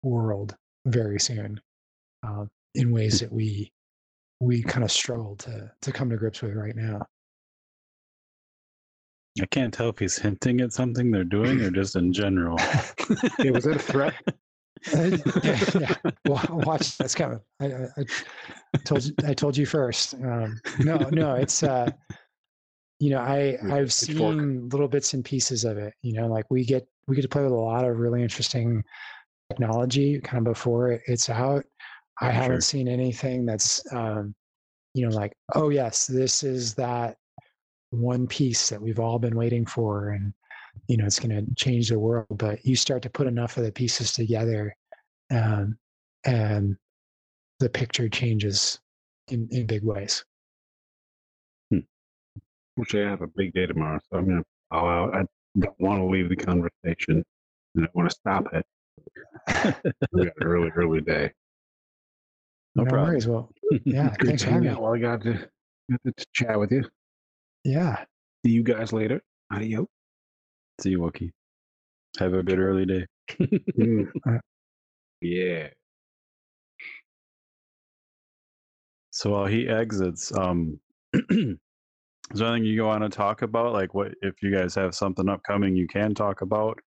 [0.02, 0.56] world
[0.86, 1.60] very soon,
[2.26, 2.44] uh,
[2.74, 3.72] in ways that we
[4.40, 7.00] we kind of struggle to to come to grips with right now.
[9.40, 12.58] I can't tell if he's hinting at something they're doing or just in general.
[13.38, 14.14] Yeah, was that a threat?
[15.42, 15.94] Yeah, yeah.
[16.50, 17.40] Watch that's coming.
[17.60, 19.14] I, I, I told you.
[19.26, 20.14] I told you first.
[20.14, 21.34] Um, no, no.
[21.34, 21.90] It's uh,
[23.00, 25.94] you know, I I've seen little bits and pieces of it.
[26.02, 28.82] You know, like we get we get to play with a lot of really interesting
[29.50, 31.64] technology kind of before it, it's out.
[32.20, 32.60] I haven't Sure.
[32.60, 34.34] seen anything that's um,
[34.94, 37.16] you know, like oh yes, this is that
[37.90, 40.32] one piece that we've all been waiting for, and
[40.88, 42.26] you know, it's going to change the world.
[42.30, 44.74] But you start to put enough of the pieces together,
[45.30, 45.78] um,
[46.24, 46.76] and
[47.60, 48.80] the picture changes
[49.28, 50.24] in, in big ways.
[52.80, 54.42] Actually, I have a big day tomorrow, so I'm gonna.
[54.70, 55.14] bow out.
[55.14, 55.24] I
[55.58, 57.24] don't want to leave the conversation,
[57.74, 58.66] and I want to stop it.
[60.12, 61.30] we got an early, early day.
[62.74, 63.10] No no problem.
[63.10, 63.28] worries.
[63.28, 63.50] Well,
[63.84, 64.74] yeah, thanks to for having me.
[64.74, 65.34] while I got to,
[65.90, 66.84] got to chat with you.
[67.62, 68.04] Yeah.
[68.44, 69.22] See you guys later.
[69.52, 69.86] Adios.
[70.80, 71.30] See you, Wookiee.
[72.18, 73.06] Have a good early day.
[73.78, 74.10] Mm.
[75.20, 75.68] Yeah.
[79.10, 80.78] So while he exits, um,
[81.14, 81.56] is
[82.34, 83.72] there anything you want to talk about?
[83.72, 86.78] Like, what if you guys have something upcoming you can talk about,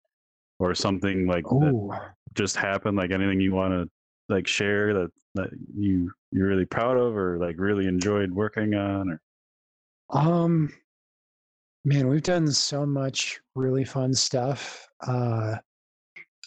[0.58, 1.94] or something like that Oh,
[2.34, 2.96] just happened?
[2.98, 3.88] Like anything you want to
[4.28, 9.08] like share that that you you're really proud of, or like really enjoyed working on,
[9.08, 9.20] or
[10.10, 10.72] um,
[11.86, 14.88] man, we've done so much really fun stuff.
[15.06, 15.54] Uh,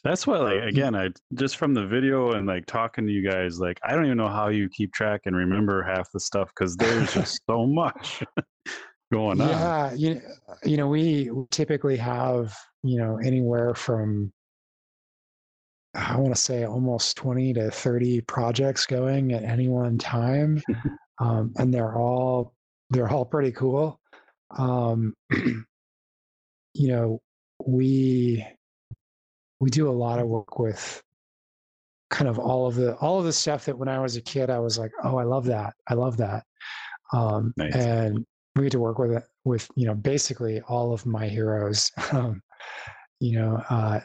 [0.03, 3.57] That's why, like, again, I just from the video and like talking to you guys,
[3.57, 6.75] like, I don't even know how you keep track and remember half the stuff because
[6.75, 8.21] there's just so much
[9.13, 9.47] going on.
[9.47, 10.21] yeah, you,
[10.65, 14.33] you know, we typically have, you know, anywhere from,
[15.95, 20.61] I want to say almost 20 to 30 projects going at any one time.
[21.19, 22.53] um, and they're all,
[22.89, 23.98] they're all pretty cool.
[24.57, 27.19] Um, you know,
[27.65, 28.45] we,
[29.59, 31.01] we do a lot of work with
[32.09, 34.49] kind of all of the all of the stuff that when I was a kid
[34.49, 36.43] I was like, oh, I love that, I love that,
[37.13, 37.75] um, Nice.
[37.75, 38.25] and
[38.55, 41.91] we get to work with it with you know basically all of my heroes.
[42.11, 42.41] Um,
[43.19, 43.99] you know, uh,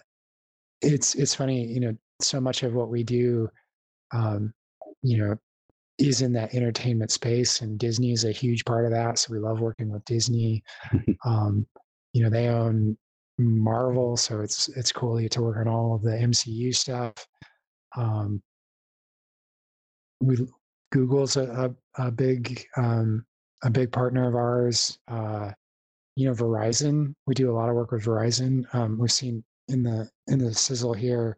[0.83, 3.49] it's it's funny, you know, so much of what we do,
[4.13, 4.53] um,
[5.03, 5.37] you know,
[5.99, 9.19] is in that entertainment space, and Disney is a huge part of that.
[9.19, 10.63] So we love working with Disney.
[11.25, 11.67] um,
[12.13, 12.97] you know, they own
[13.39, 17.15] Marvel, so it's it's cool to work on all of the MCU stuff.
[17.97, 18.43] Um,
[20.21, 20.37] we
[20.93, 23.25] Google's a, a, a big um,
[23.65, 24.99] a big partner of ours.
[25.09, 25.51] Uh,
[26.17, 27.15] you know, Verizon.
[27.27, 28.63] We do a lot of work with Verizon.
[28.75, 31.37] Um, we've seen in the in the sizzle here,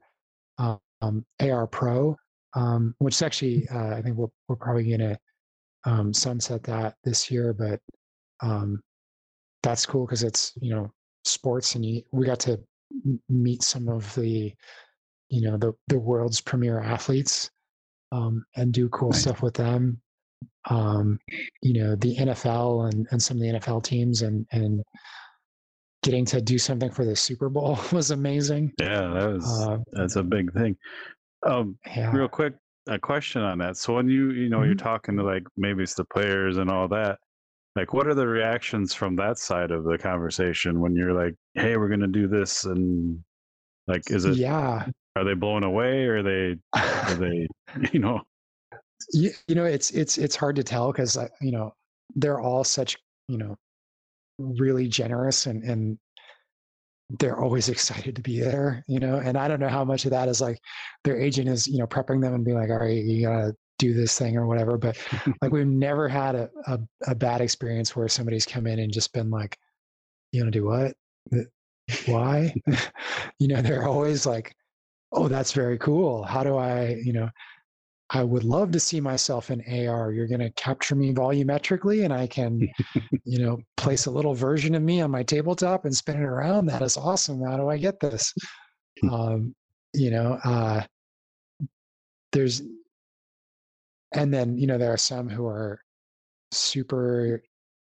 [0.59, 2.17] um, AR Pro,
[2.57, 5.19] um, which is actually uh, I think we're we're probably going to
[5.85, 7.81] um, sunset that this year, but
[8.41, 8.81] um,
[9.63, 10.91] that's cool because it's you know
[11.25, 12.59] sports and you, we got to
[13.29, 14.53] meet some of the
[15.29, 17.51] you know the the world's premier athletes
[18.11, 19.23] um, and do cool Nice.
[19.23, 20.01] stuff with them
[20.69, 21.19] um,
[21.63, 24.83] you know, the NFL and, and some of the NFL teams and, and
[26.03, 28.73] getting to do something for the Super Bowl was amazing.
[28.81, 30.77] Yeah, that was Uh, that's a big thing.
[31.47, 32.13] Um, yeah.
[32.13, 32.55] real quick,
[32.89, 33.77] a question on that.
[33.77, 34.79] So when you you know you're Mhm.
[34.83, 37.19] talking to like maybe it's the players and all that,
[37.75, 41.77] like what are the reactions from that side of the conversation when you're like, hey,
[41.77, 43.23] we're gonna do this and
[43.87, 44.87] like is it yeah.
[45.17, 47.47] are they blown away or are they are they
[47.93, 48.21] you know
[49.13, 51.73] you, you know it's it's it's hard to tell because you know
[52.17, 52.97] they're all such
[53.29, 53.57] you know
[54.39, 55.99] really generous and and
[57.19, 60.11] they're always excited to be there you know and i don't know how much of
[60.11, 60.59] that is like
[61.05, 63.93] their agent is you know prepping them and being like all right you gotta do
[63.93, 64.97] this thing or whatever but
[65.43, 66.79] like we've never had a, a,
[67.09, 69.59] a bad experience where somebody's come in and just been like
[70.33, 70.95] you know do what?
[72.07, 72.55] Why?
[73.39, 74.55] You know they're always like
[75.13, 76.23] oh that's very cool.
[76.25, 77.29] How do i you know
[78.11, 80.13] I would love to see myself in AR.
[80.13, 82.69] You're going to capture me volumetrically, and I can,
[83.25, 86.67] you know, place a little version of me on my tabletop and spin it around.
[86.67, 87.43] That is awesome.
[87.43, 88.33] How do I get this?
[89.11, 89.55] Um,
[89.93, 90.83] you know, uh,
[92.33, 92.63] there's,
[94.13, 95.81] and then you know there are some who are
[96.53, 97.43] super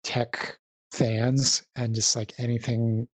[0.05, 0.57] tech
[0.93, 3.09] fans and just like anything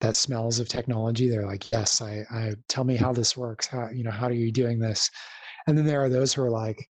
[0.00, 3.88] that smells of technology they're like yes i i tell me how this works how
[3.90, 5.10] you know how are you doing this
[5.66, 6.86] and then there are those who are like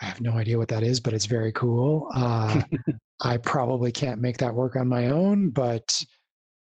[0.00, 2.08] i have no idea what that is but it's very cool.
[2.14, 2.62] Uh,
[3.22, 6.02] i probably can't make that work on my own but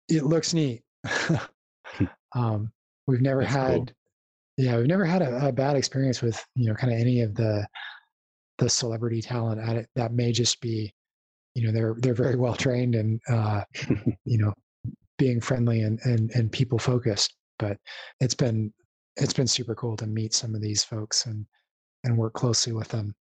[0.10, 0.84] it looks neat.
[2.36, 2.72] Um,
[3.06, 4.66] we've never That's had cool.
[4.66, 7.36] yeah we've never had a, a bad experience with you know kind of any of
[7.36, 7.68] the
[8.58, 10.92] the celebrity talent at it that may just be
[11.54, 13.62] you know they're they're very well trained and uh
[14.26, 14.52] you know
[15.20, 17.78] being friendly and and, and people focused but
[18.20, 18.74] it's been
[19.18, 21.45] it's been super cool to meet some of these folks and
[22.03, 23.16] and work closely with them.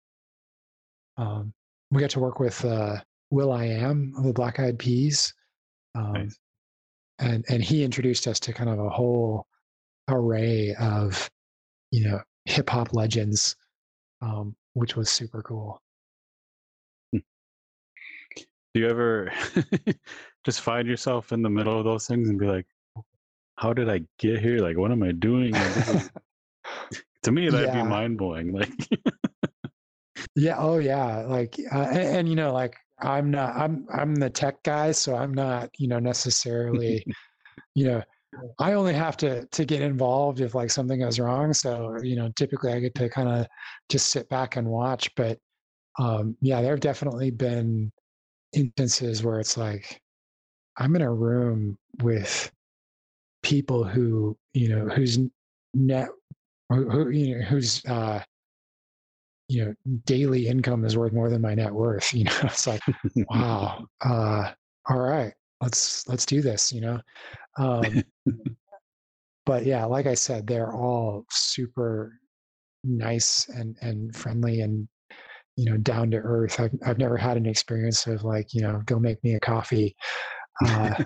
[1.17, 1.53] Um
[1.91, 2.97] we got to work with uh
[3.29, 5.33] will.i.am of the black eyed peas
[5.95, 6.37] um Nice.
[7.19, 9.45] and and he introduced us to kind of a whole
[10.09, 11.29] array of
[11.91, 13.55] you know hip hop legends
[14.21, 15.81] um which was super cool.
[17.13, 19.29] Do you ever
[20.45, 22.65] just find yourself in the middle of those things and be like
[23.61, 25.53] how did i get here like what am i doing
[27.23, 27.83] to me that'd Yeah.
[27.83, 28.71] be mind-blowing like
[30.35, 30.55] Yeah.
[30.57, 31.21] Oh, yeah.
[31.21, 33.55] Like, uh, and, and you know, like I'm not.
[33.55, 35.69] I'm I'm the tech guy, so I'm not.
[35.77, 37.03] You know, necessarily.
[37.75, 38.03] you know,
[38.59, 41.53] I only have to to get involved if like something goes wrong.
[41.53, 43.47] So you know, typically I get to kind of
[43.89, 45.09] just sit back and watch.
[45.15, 45.37] But
[45.99, 47.91] um, yeah, there have definitely been
[48.53, 50.01] instances where it's like
[50.77, 52.51] I'm in a room with
[53.43, 55.19] people who you know whose
[55.73, 56.09] net
[56.69, 58.21] who, who you know whose uh
[59.47, 59.73] you know
[60.05, 62.81] daily income is worth more than my net worth you know it's like
[63.29, 64.51] wow uh
[64.89, 66.99] all right let's let's do this you know?
[67.57, 68.03] Um
[69.45, 72.13] but yeah like i said they're all super
[72.83, 74.87] nice and and friendly and
[75.55, 76.59] you know down to earth.
[76.59, 79.95] I've, I've never had an experience of like you know go make me a coffee
[80.65, 81.03] uh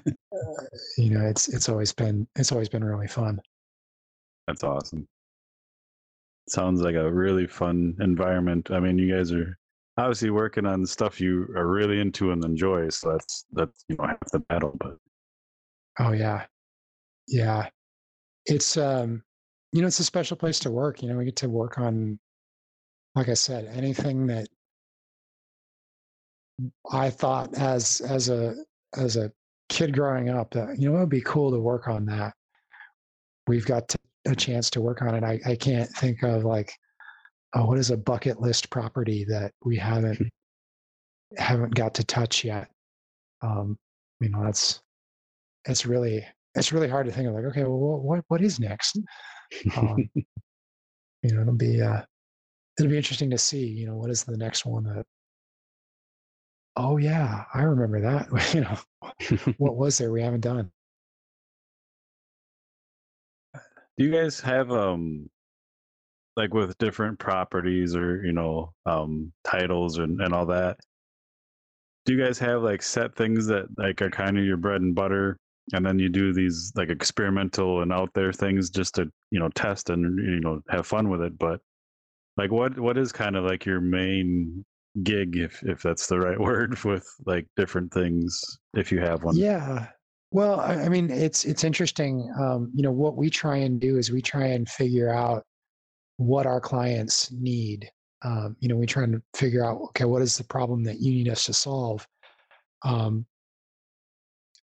[0.97, 3.39] you know it's it's always been it's always been really fun
[4.47, 5.07] That's awesome.
[6.47, 8.69] Sounds like a really fun environment.
[8.69, 9.57] I mean, you guys are
[9.97, 12.89] obviously working on stuff you are really into and enjoy.
[12.89, 14.75] So that's that's you know half the battle.
[14.79, 14.97] But
[15.99, 16.45] Oh yeah.
[17.27, 17.69] Yeah.
[18.45, 19.23] It's um
[19.71, 21.01] you know it's a special place to work.
[21.01, 22.19] You know, we get to work on
[23.15, 24.47] like I said, anything that
[26.91, 28.55] I thought as as a
[28.97, 29.31] as a
[29.69, 32.33] kid growing up that you know it would be cool to work on that.
[33.47, 33.97] We've got to,
[34.27, 35.23] a chance to work on it.
[35.23, 36.73] I, I can't think of like
[37.53, 40.29] oh what is a bucket list property that we haven't
[41.37, 42.67] haven't got to touch yet.
[43.41, 43.77] Um
[44.19, 44.81] you know that's
[45.65, 48.59] it's really it's really hard to think of like okay well what what, what is
[48.59, 48.97] next
[49.77, 52.01] um, you know it'll be uh
[52.79, 55.05] it'll be interesting to see you know what is the next one that
[56.77, 60.71] oh yeah i remember that you know what was there we haven't done
[63.97, 65.29] do you guys have um
[66.35, 70.77] like with different properties or you know um titles and, and all that?
[72.05, 74.93] Do you guys have like set things that like are kind of your bread and
[74.93, 75.37] butter
[75.73, 79.49] and then you do these like experimental and out there things just to you know
[79.49, 81.59] test and you know have fun with it but
[82.37, 84.63] like what what is kind of like your main
[85.03, 88.41] gig if if that's the right word with like different things
[88.73, 89.35] if you have one.
[89.35, 89.87] Yeah.
[90.31, 93.97] Well I, I mean it's it's interesting um you know what we try and do
[93.97, 95.43] is we try and figure out
[96.17, 97.89] what our clients need.
[98.23, 101.11] Um, you know, we try and figure out, okay, what is the problem that you
[101.11, 102.07] need us to solve?
[102.83, 103.25] Um,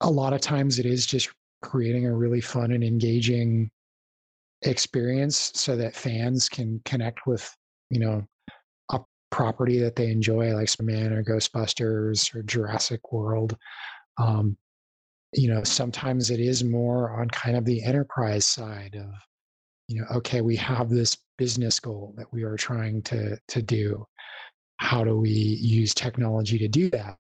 [0.00, 1.30] a lot of times it is just
[1.62, 3.70] creating a really fun and engaging
[4.62, 7.54] experience so that fans can connect with,
[7.90, 8.24] you know,
[9.30, 13.56] property that they enjoy, like Superman or Ghostbusters or Jurassic World.
[14.18, 14.56] Um,
[15.32, 19.10] you know, sometimes it is more on kind of the enterprise side of,
[19.86, 24.04] you know, okay, we have this business goal that we are trying to to do.
[24.78, 27.16] How do we use technology to do that?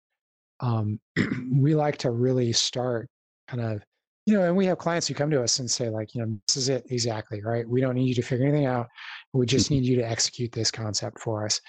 [0.60, 0.98] Um,
[1.52, 3.08] we like to really start
[3.48, 3.82] kind of,
[4.26, 6.38] you know, and we have clients who come to us and say, like, you know,
[6.48, 7.68] this is it exactly, right?
[7.68, 8.88] We don't need you to figure anything out.
[9.32, 11.60] We just need you to execute this concept for us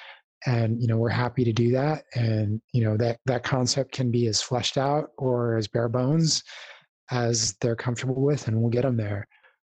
[0.46, 4.10] and you know we're happy to do that and you know that that concept can
[4.10, 6.44] be as fleshed out or as bare bones
[7.12, 9.28] as they're comfortable with and we'll get them there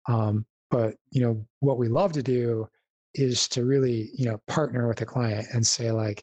[0.08, 2.66] um, but you know what we love to do
[3.14, 6.22] is to really you know partner with a client and say like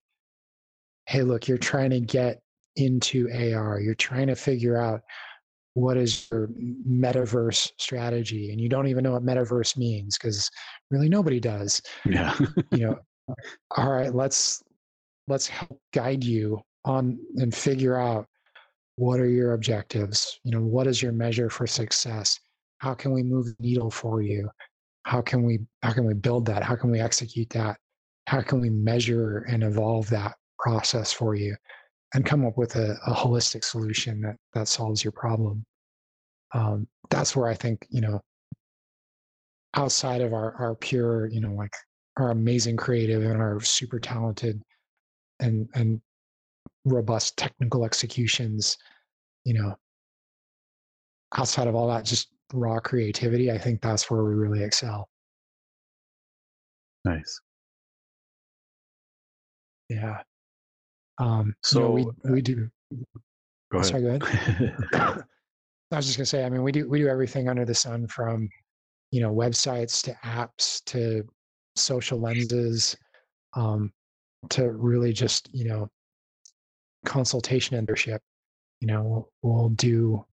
[1.07, 2.39] hey look you're trying to get
[2.77, 5.01] into ar you're trying to figure out
[5.73, 6.49] what is your
[6.89, 10.49] metaverse strategy and you don't even know what metaverse means because
[10.89, 12.35] really nobody does Yeah.
[12.71, 12.97] you know
[13.77, 14.63] all right let's
[15.27, 18.25] let's help guide you on and figure out
[18.95, 22.39] what are your objectives you know what is your measure for success?
[22.79, 24.49] How can we move the needle for you?
[25.03, 26.63] How can we how can we build that?
[26.63, 27.77] How can we execute that?
[28.27, 31.55] How can we measure and evolve that process for you
[32.13, 35.65] and come up with a, a holistic solution that that solves your problem?
[36.53, 38.21] Um, that's where i think you know
[39.75, 41.73] outside of our our pure you know like
[42.17, 44.61] our amazing creative and our super talented
[45.39, 46.01] and and
[46.85, 48.77] robust technical executions
[49.43, 49.75] you know
[51.37, 55.07] outside of all that just raw creativity i think that's where we really excel
[57.05, 57.39] Nice.
[59.89, 60.21] yeah
[61.19, 62.69] um So so we we do
[63.71, 63.85] go ahead.
[63.85, 64.75] sorry go ahead
[65.91, 67.75] i was just going to say i mean we do we do everything under the
[67.75, 68.49] sun from
[69.11, 71.23] you know websites to apps to
[71.77, 72.95] social lenses
[73.55, 73.91] um,
[74.49, 75.89] to really just you know
[77.05, 78.21] consultation leadership
[78.81, 80.25] you know we'll, we'll do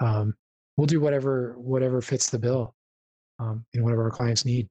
[0.00, 0.34] um,
[0.76, 2.74] we'll do whatever whatever fits the bill
[3.38, 4.68] um, and whatever our clients need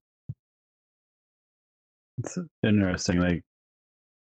[2.24, 3.20] it's interesting.
[3.20, 3.44] Like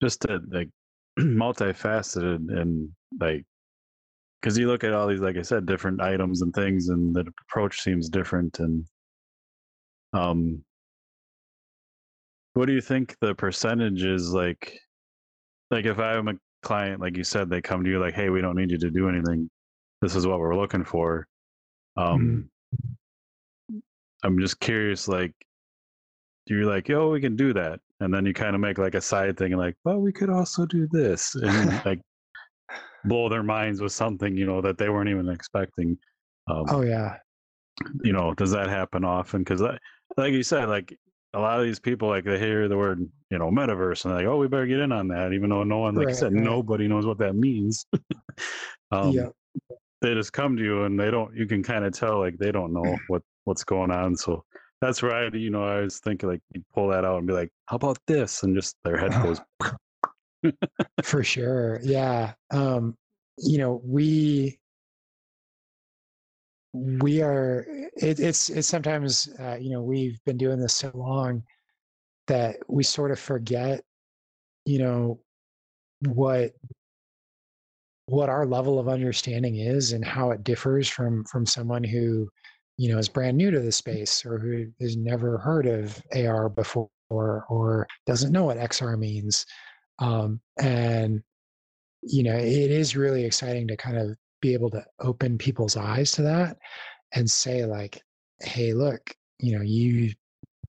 [0.02, 0.70] just to like
[1.20, 2.90] multifaceted and
[3.20, 3.44] like
[4.42, 7.26] because you look at all these, like I said, different items and things, and the
[7.48, 8.60] approach seems different.
[8.60, 8.86] And
[10.14, 10.64] um,
[12.54, 14.78] what do you think the percentage is like?
[15.70, 16.34] Like if I'm a
[16.64, 18.92] client, like you said, they come to you like, "Hey, we don't need you to
[18.92, 19.50] do anything.
[20.02, 21.28] This is what we're looking for."
[21.98, 22.50] Um,
[24.24, 25.34] I'm just curious, like,
[26.48, 29.02] you're like, "Yo, we can do that," and then you kind of make like a
[29.02, 32.02] side thing, like, "Well, we could also do this," and like
[33.06, 35.98] blow their minds with something you know that they weren't even expecting.
[36.48, 37.18] Um, oh yeah
[38.04, 39.42] you know, does that happen often?
[39.42, 39.62] Because,
[40.18, 40.98] like you said, like
[41.34, 43.00] a lot of these people, like they hear the word,
[43.30, 45.64] you know, metaverse, and they're like, oh, we better get in on that, even though
[45.64, 46.44] no one, like Right, said, right.
[46.44, 47.86] nobody knows what that means.
[48.92, 49.30] um, yeah
[50.02, 51.36] They just come to you, and they don't.
[51.36, 54.16] You can kind of tell, like they don't know what what's going on.
[54.18, 54.44] So
[54.82, 57.34] that's where I, you know, I was thinking, like you pull that out and be
[57.34, 58.44] like, how about this?
[58.44, 59.42] And just their head goes,
[61.04, 62.98] for sure yeah um
[63.38, 64.60] you know we
[66.74, 67.66] we are
[67.96, 71.44] it, it's it's sometimes uh, you know we've been doing this so long
[72.28, 73.82] that we sort of forget
[74.66, 75.20] you know
[76.08, 76.52] what
[78.06, 82.30] what our level of understanding is and how it differs from from someone who
[82.78, 86.50] you know is brand new to the space or who has never heard of AR
[86.50, 89.46] before or, doesn't know what XR means.
[90.00, 91.22] Um, and
[92.02, 96.12] you know it is really exciting to kind of be able to open people's eyes
[96.12, 96.58] to that
[97.14, 98.02] and say like
[98.42, 100.12] hey look you know you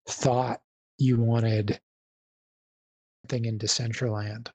[0.09, 0.61] thought
[0.99, 1.81] you wanted
[3.25, 4.49] something in decentraland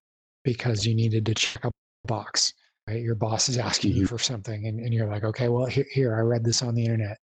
[0.43, 1.71] because you needed to check a
[2.05, 2.53] box
[2.87, 3.01] right?
[3.01, 4.15] Your boss is asking you mm-hmm.
[4.15, 6.83] for something and, and you're like okay well here, here i read this on the
[6.83, 7.17] internet.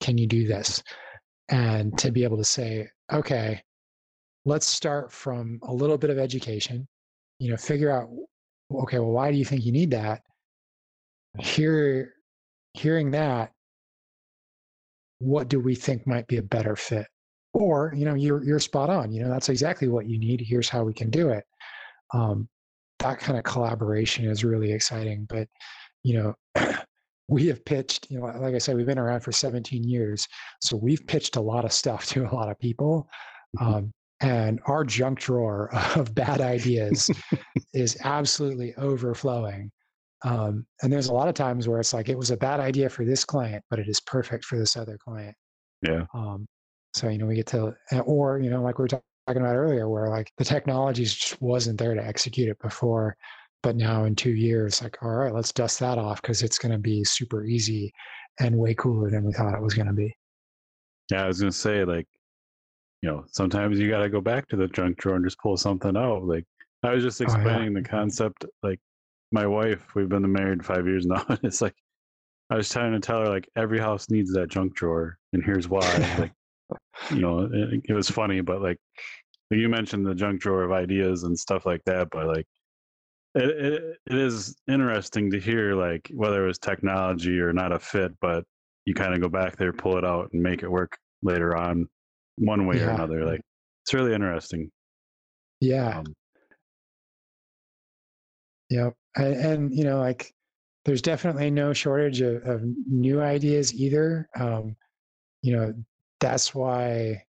[0.00, 0.82] Can you do this?
[1.48, 3.60] And to be able to say okay
[4.44, 6.86] let's start from a little bit of education
[7.38, 8.08] you know figure out
[8.72, 10.22] okay well why do you think you need that
[11.38, 12.14] hear
[12.74, 13.52] hearing that
[15.18, 17.06] what do we think might be a better fit?
[17.52, 20.68] Or you know you're you're spot on you know that's exactly what you need here's
[20.68, 21.44] how we can do it.
[22.12, 22.48] Um,
[22.98, 25.46] that kind of collaboration is really exciting but
[26.02, 26.34] you know
[27.28, 30.26] we have pitched you know like i said we've been around for 17 years
[30.62, 33.06] so we've pitched a lot of stuff to a lot of people
[33.60, 37.08] um, and our junk drawer of bad ideas
[37.74, 39.70] is absolutely overflowing.
[40.26, 42.88] Um, and there's a lot of times where it's like it was a bad idea
[42.88, 45.36] for this client, but it is perfect for this other client.
[45.82, 46.06] Yeah.
[46.14, 46.46] Um,
[46.94, 47.74] so you know we get to,
[48.04, 51.78] or you know, like we were talking about earlier, where like the technology just wasn't
[51.78, 53.16] there to execute it before,
[53.62, 56.72] but now in two years, like all right, let's dust that off because it's going
[56.72, 57.92] to be super easy
[58.40, 60.14] and way cooler than we thought it was going to be.
[61.10, 62.06] Yeah, I was gonna say like,
[63.02, 65.56] you know, sometimes you got to go back to the junk drawer and just pull
[65.56, 66.24] something out.
[66.24, 66.44] Like
[66.82, 67.34] I was just Oh, yeah.
[67.34, 68.44] explaining the concept.
[68.62, 68.80] Like
[69.32, 71.24] my wife, we've been married five years now.
[71.28, 71.74] and It's like
[72.50, 75.68] I was trying to tell her like every house needs that junk drawer, and here's
[75.68, 75.86] why.
[76.18, 76.32] like
[77.10, 78.78] you know, it, it was funny, but like
[79.50, 82.08] you mentioned the junk drawer of ideas and stuff like that.
[82.10, 82.46] But like
[83.34, 87.78] it, it, it is interesting to hear like whether it was technology or not a
[87.78, 88.44] fit, but
[88.86, 91.88] you kind of go back there, pull it out, and make it work later on,
[92.36, 93.24] one way or another.
[93.24, 93.40] Like
[93.84, 94.70] it's really interesting.
[95.60, 95.98] Yeah.
[95.98, 96.14] Um,
[98.70, 98.94] Yep.
[99.16, 100.32] And, and you know, like
[100.84, 104.28] there's definitely no shortage of, of new ideas either.
[104.38, 104.76] Um,
[105.42, 105.74] you know,
[106.20, 107.22] that's why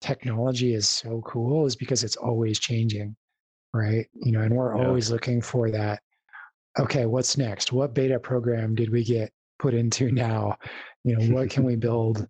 [0.00, 3.16] technology is so cool is because it's always changing.
[3.72, 4.06] Right.
[4.14, 4.86] You know, and we're Yeah.
[4.86, 6.00] always looking for that.
[6.78, 7.72] Okay, what's next?
[7.72, 10.56] What beta program did we get put into now?
[11.04, 12.26] You know, what can we build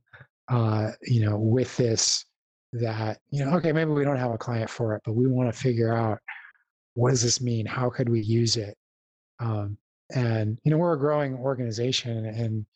[0.48, 2.24] uh, you know, with this
[2.72, 5.52] that, you know, okay, maybe we don't have a client for it, but we want
[5.52, 6.18] to figure out
[6.96, 7.66] what does this mean?
[7.66, 8.76] How could we use it?
[9.38, 9.78] Um,
[10.14, 12.66] and you know, we're a growing organization, and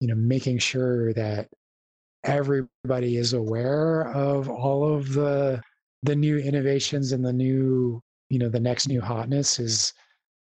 [0.00, 1.48] you know, making sure that
[2.24, 5.60] everybody is aware of all of the
[6.04, 9.92] the new innovations and the new, you know, the next new hotness is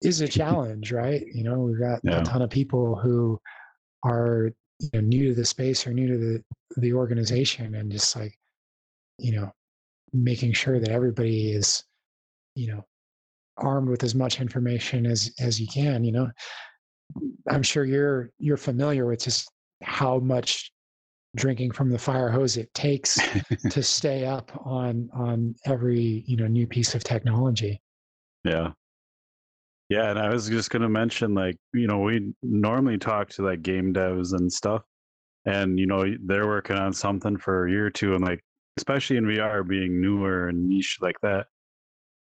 [0.02, 1.26] is a challenge, right?
[1.34, 2.20] You know, we've got Yeah.
[2.20, 3.40] a ton of people who
[4.04, 6.44] are you know new to the space or new to the
[6.78, 8.36] the organization, and just like
[9.20, 9.52] you know,
[10.14, 11.84] making sure that everybody is
[12.56, 12.86] you know
[13.57, 16.30] armed with as much information as as you can you know
[17.49, 19.49] i'm sure you're you're familiar with just
[19.82, 20.72] how much
[21.36, 23.19] drinking from the fire hose it takes
[23.69, 27.80] to stay up on on every you know new piece of technology
[28.44, 28.72] Yeah.
[29.90, 33.61] Yeah, and I was just gonna mention like, you know, we normally talk to like
[33.61, 34.82] game devs and stuff.
[35.45, 38.40] And you know, they're working on something for a year or two and like
[38.77, 41.48] especially in VR being newer and niche like that.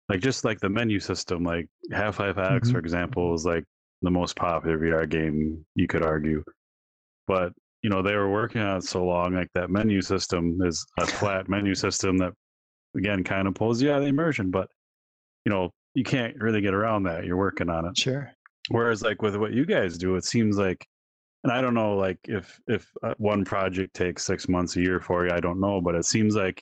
[0.09, 2.71] Like just like the menu system, like Half-Life Alyx, Mhm.
[2.71, 3.63] for example, is like
[4.01, 6.43] the most popular VR game you could argue.
[7.27, 7.53] But
[7.83, 11.05] you know, they were working on it so long, like that menu system is a
[11.07, 12.33] flat menu system that
[12.97, 14.67] again kind of pulls you out of the immersion, but
[15.45, 17.25] you know, you can't really get around that.
[17.25, 17.97] You're working on it.
[17.97, 18.31] sure
[18.69, 20.85] Whereas like with what you guys do, it seems like,
[21.43, 24.99] and I don't know, like if if uh, one project takes six months, a year
[24.99, 26.61] for you, I don't know, but it seems like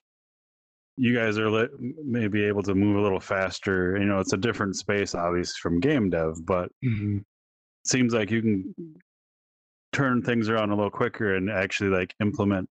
[0.97, 1.69] you guys are lit,
[2.03, 3.97] maybe able to move a little faster.
[3.97, 7.19] You know, it's a different space, obviously, from game dev, but Mhm.
[7.19, 7.25] it
[7.85, 8.75] seems like you can
[9.93, 12.69] turn things around a little quicker and actually like implement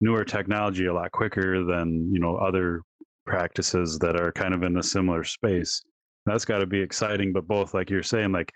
[0.00, 2.82] newer technology a lot quicker than you know other
[3.24, 5.82] practices that are kind of in a similar space
[6.26, 8.52] that's got to be exciting but both like you're saying like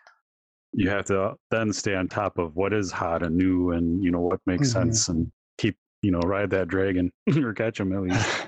[0.74, 4.10] you have to then stay on top of what is hot and new and you
[4.10, 4.72] know what makes Mhm.
[4.72, 7.10] sense and keep you know ride that dragon
[7.42, 8.47] or catch them at least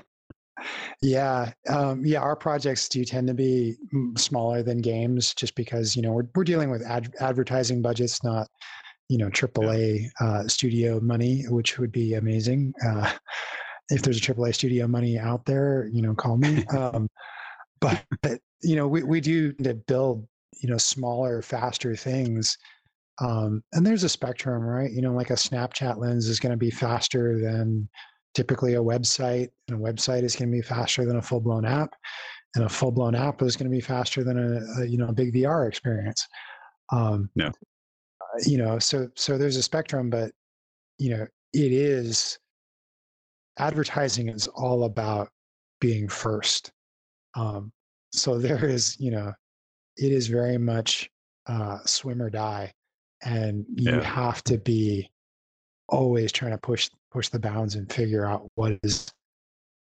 [1.01, 3.75] yeah um, yeah our projects do tend to be
[4.17, 8.47] smaller than games just because you know we're, we're dealing with ad- advertising budgets not
[9.09, 13.11] you know aaa uh, studio money which would be amazing uh,
[13.89, 17.07] if there's a aaa studio money out there you know call me um,
[17.79, 20.27] but, but you know we, we do to build
[20.61, 22.57] you know smaller faster things
[23.21, 24.91] um, and there's a spectrum right?
[24.91, 27.87] You know like a snapchat lens is going to be faster than
[28.33, 31.93] typically a website and a website is going to be faster than a full-blown app
[32.55, 35.13] and a full-blown app is going to be faster than a, a you know a
[35.13, 36.27] big vr experience
[36.91, 37.47] um, Yeah.
[37.49, 40.31] uh, you know so so there's a spectrum but
[40.97, 42.39] you know it is
[43.59, 45.29] advertising is all about
[45.79, 46.71] being first
[47.35, 47.71] um,
[48.13, 49.31] so there is you know
[49.97, 51.09] it is very much
[51.47, 52.71] uh, swim or die
[53.23, 54.03] and you Yeah.
[54.03, 55.09] have to be
[55.89, 59.11] always trying to push push the bounds and figure out what is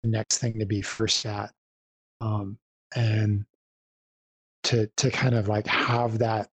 [0.02, 1.50] the next thing to be first at
[2.20, 2.58] um,
[2.94, 3.44] and
[4.64, 6.48] to to kind of like have that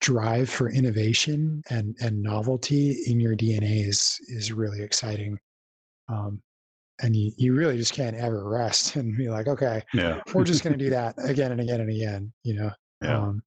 [0.00, 5.38] drive for innovation and and novelty in your dna is is really exciting
[6.08, 6.40] um,
[7.02, 10.20] and you you really just can't ever rest and be like okay yeah.
[10.32, 12.70] we're just going to do that again and again and again you know
[13.02, 13.18] yeah.
[13.18, 13.42] um,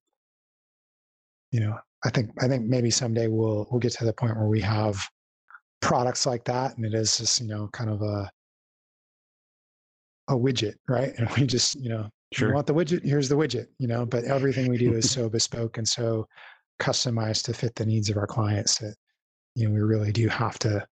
[1.51, 4.47] you know i think i think maybe someday we'll we'll get to the point where
[4.47, 5.07] we have
[5.81, 8.29] products like that and it is just you know kind of a
[10.27, 11.13] a widget, right?
[11.17, 12.49] And we just, you know, Sure.
[12.49, 15.29] you want the widget, here's the widget, you know, but everything we do is so
[15.29, 16.27] bespoke and so
[16.79, 18.95] customized to fit the needs of our clients that,
[19.55, 20.85] you know, we really do have to,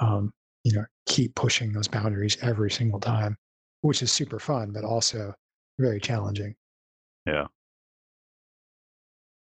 [0.00, 0.32] um,
[0.64, 3.36] you know, keep pushing those boundaries every single time,
[3.82, 5.34] which is super fun, but also
[5.78, 6.54] very challenging.
[7.26, 7.48] Yeah.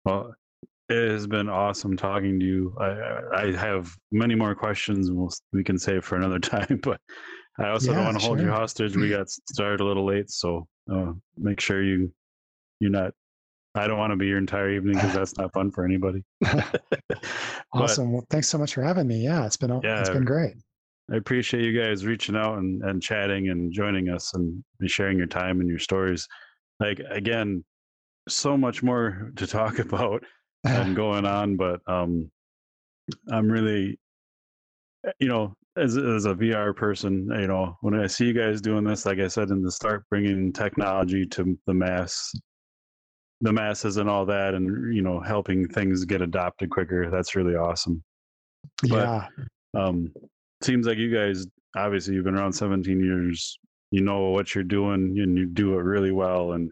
[0.03, 0.33] Well,
[0.93, 2.75] it has been awesome talking to you.
[2.79, 6.79] I I have many more questions, and we'll, we can save for another time.
[6.83, 6.99] But
[7.59, 8.95] I also don't want to hold you hostage.
[8.95, 12.11] We got started a little late, so uh, make sure you
[12.79, 13.13] you're not.
[13.75, 16.23] I don't want to be your entire evening because that's not fun for anybody.
[17.75, 18.13] But Awesome.
[18.13, 19.23] Well, thanks so much for having me.
[19.23, 20.13] Yeah, it's been a- it's Yeah.
[20.13, 20.53] been great.
[21.11, 25.25] I appreciate you guys reaching out and, and chatting and joining us and sharing your
[25.27, 26.27] time and your stories.
[26.79, 27.65] Like again,
[28.29, 30.23] so much more to talk about
[30.65, 32.29] and going on, but um,
[33.31, 33.97] I'm really,
[35.05, 38.61] eh, you know, as as a VR person, you know, when I see you guys
[38.61, 42.31] doing this, like I said in the start, bringing technology to the mass,
[43.41, 47.09] the masses and all that, and you know, helping things get adopted quicker.
[47.09, 48.03] That's really awesome.
[48.89, 49.27] But yeah.
[49.73, 50.13] um,
[50.61, 51.45] seems like you guys
[51.75, 53.57] obviously you've been around 17 years.
[53.91, 56.53] You know what you're doing, and you do it really well.
[56.53, 56.71] And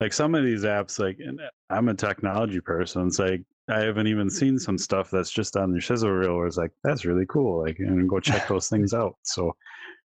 [0.00, 3.06] like some of these apps, like and I'm a technology person.
[3.06, 6.36] It's like I haven't even seen some stuff that's just on their sizzle reel.
[6.36, 7.62] Where it's like that's really cool.
[7.62, 9.16] Like and go check those things out.
[9.22, 9.54] So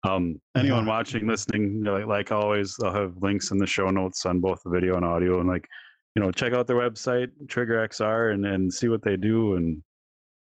[0.04, 4.40] um, anyone watching, listening, like, like always, I'll have links in the show notes on
[4.40, 5.40] both the video and audio.
[5.40, 5.68] And like
[6.14, 9.56] you know, check out their website, Trigger XR, and and see what they do.
[9.56, 9.82] And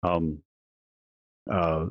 [0.03, 0.39] um,
[1.51, 1.85] uh,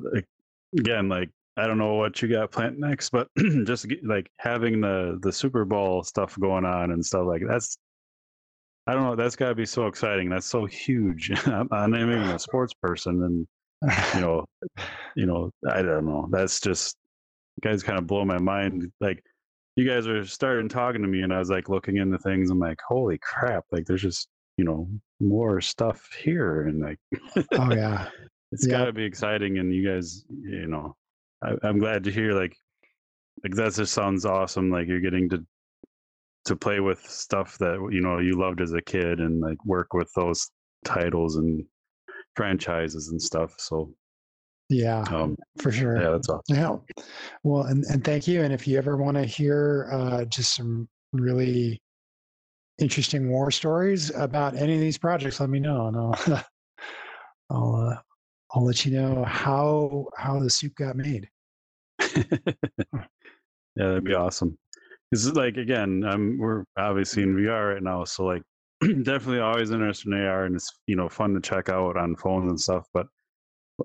[0.77, 3.27] again, like I don't know what you got planned next, but
[3.65, 7.77] just like having the the Super Bowl stuff going on and stuff like that's.
[8.87, 9.15] I don't know.
[9.15, 10.27] That's got to be so exciting.
[10.29, 11.29] That's so huge.
[11.47, 13.47] I'm, I'm not even a sports person, and
[14.15, 14.45] you know,
[15.15, 16.27] you know, I don't know.
[16.31, 16.95] That's just
[17.61, 18.91] guys kind of blow my mind.
[18.99, 19.23] Like
[19.75, 22.49] you guys are starting talking to me, and I was like looking into things.
[22.49, 23.65] I'm like, holy crap!
[23.71, 24.87] Like there's just you know
[25.19, 26.97] more stuff here, and like
[27.53, 28.09] oh yeah.
[28.51, 28.79] it's Yeah.
[28.79, 29.59] got to be exciting.
[29.59, 30.95] And you guys, you know,
[31.43, 32.55] I, I'm glad to hear like
[33.43, 34.69] like that just sounds awesome.
[34.69, 35.45] Like you're getting to
[36.45, 39.93] to play with stuff that you know you loved as a kid, and like work
[39.93, 40.49] with those
[40.85, 41.63] titles and
[42.35, 43.53] franchises and stuff.
[43.57, 43.93] So
[44.69, 46.01] Yeah, um, for sure.
[46.01, 46.55] yeah, that's awesome.
[46.55, 46.75] Yeah.
[47.43, 48.41] Well, and, and thank you.
[48.43, 51.81] And if you ever want to hear uh, just some really
[52.79, 56.45] interesting war stories about any of these projects, let me know, and I'll
[57.49, 57.97] I'll uh,
[58.53, 61.29] I'll let you know how how the soup got made.
[62.15, 62.25] yeah,
[63.75, 64.57] that'd be awesome.
[65.11, 68.43] This is like again, um, we're obviously in VR right now, so like
[69.03, 72.49] definitely always interested in AR, and it's you know fun to check out on phones
[72.49, 72.85] and stuff.
[72.93, 73.07] But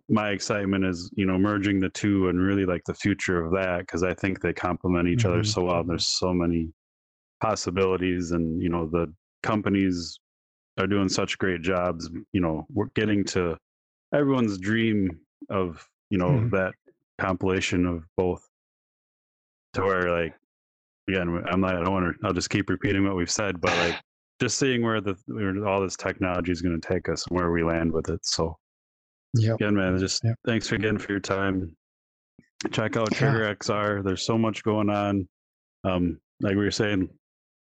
[0.09, 3.81] my excitement is you know merging the two and really like the future of that
[3.81, 5.47] because I think they complement each other Mhm.
[5.47, 5.85] so well.
[5.85, 6.73] There's so many
[7.41, 9.13] possibilities, and you know the
[9.43, 10.19] companies
[10.79, 12.11] are doing such great jobs.
[12.33, 13.57] You know, we're getting to
[14.13, 15.21] everyone's dream
[15.51, 16.51] of you know Mhm.
[16.51, 16.75] that
[17.19, 18.47] compilation of both
[19.75, 20.35] to where like
[21.09, 23.77] again i'm not i don't want to i'll just keep repeating what we've said but
[23.77, 23.97] like
[24.41, 27.51] just seeing where the where all this technology is going to take us and where
[27.51, 28.57] we land with it so
[29.35, 30.37] yeah again man just Yep.
[30.47, 31.75] thanks again for your time
[32.73, 33.19] check out Yeah.
[33.19, 35.29] trigger xr there's so much going on
[35.85, 37.09] um like we were saying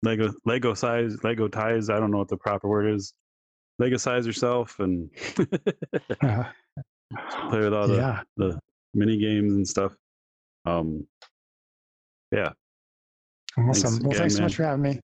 [0.03, 3.13] lego lego size lego ties i don't know what the proper word is
[3.79, 5.09] lego size yourself and
[6.21, 6.43] Uh,
[7.49, 8.21] play with all the yeah.
[8.37, 8.59] the
[8.93, 9.93] mini games and stuff
[10.65, 11.05] um
[12.31, 12.49] yeah
[13.57, 13.99] Awesome.
[14.03, 14.45] well, again, thanks so man.
[14.45, 14.99] much for having me.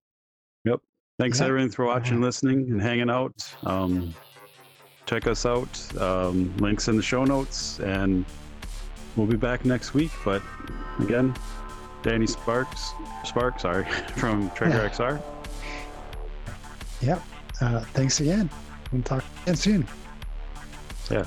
[0.65, 0.79] Yep.
[1.19, 1.47] Thanks Yeah.
[1.47, 2.25] everyone for watching, Uh-huh.
[2.27, 3.33] listening, and hanging out.
[3.63, 4.13] Um,
[5.07, 5.97] check us out.
[5.99, 8.23] Um, links in the show notes, and
[9.17, 10.11] we'll be back next week.
[10.23, 10.41] But
[10.99, 11.33] again,
[12.03, 12.91] Danny Sparks,
[13.33, 13.83] Parks, sorry,
[14.15, 14.89] from Trigger Yeah.
[14.89, 15.21] XR.
[17.01, 17.21] Yep.
[17.61, 18.49] Uh, thanks again.
[18.95, 19.87] We'll talk again soon.
[21.11, 21.25] Yeah.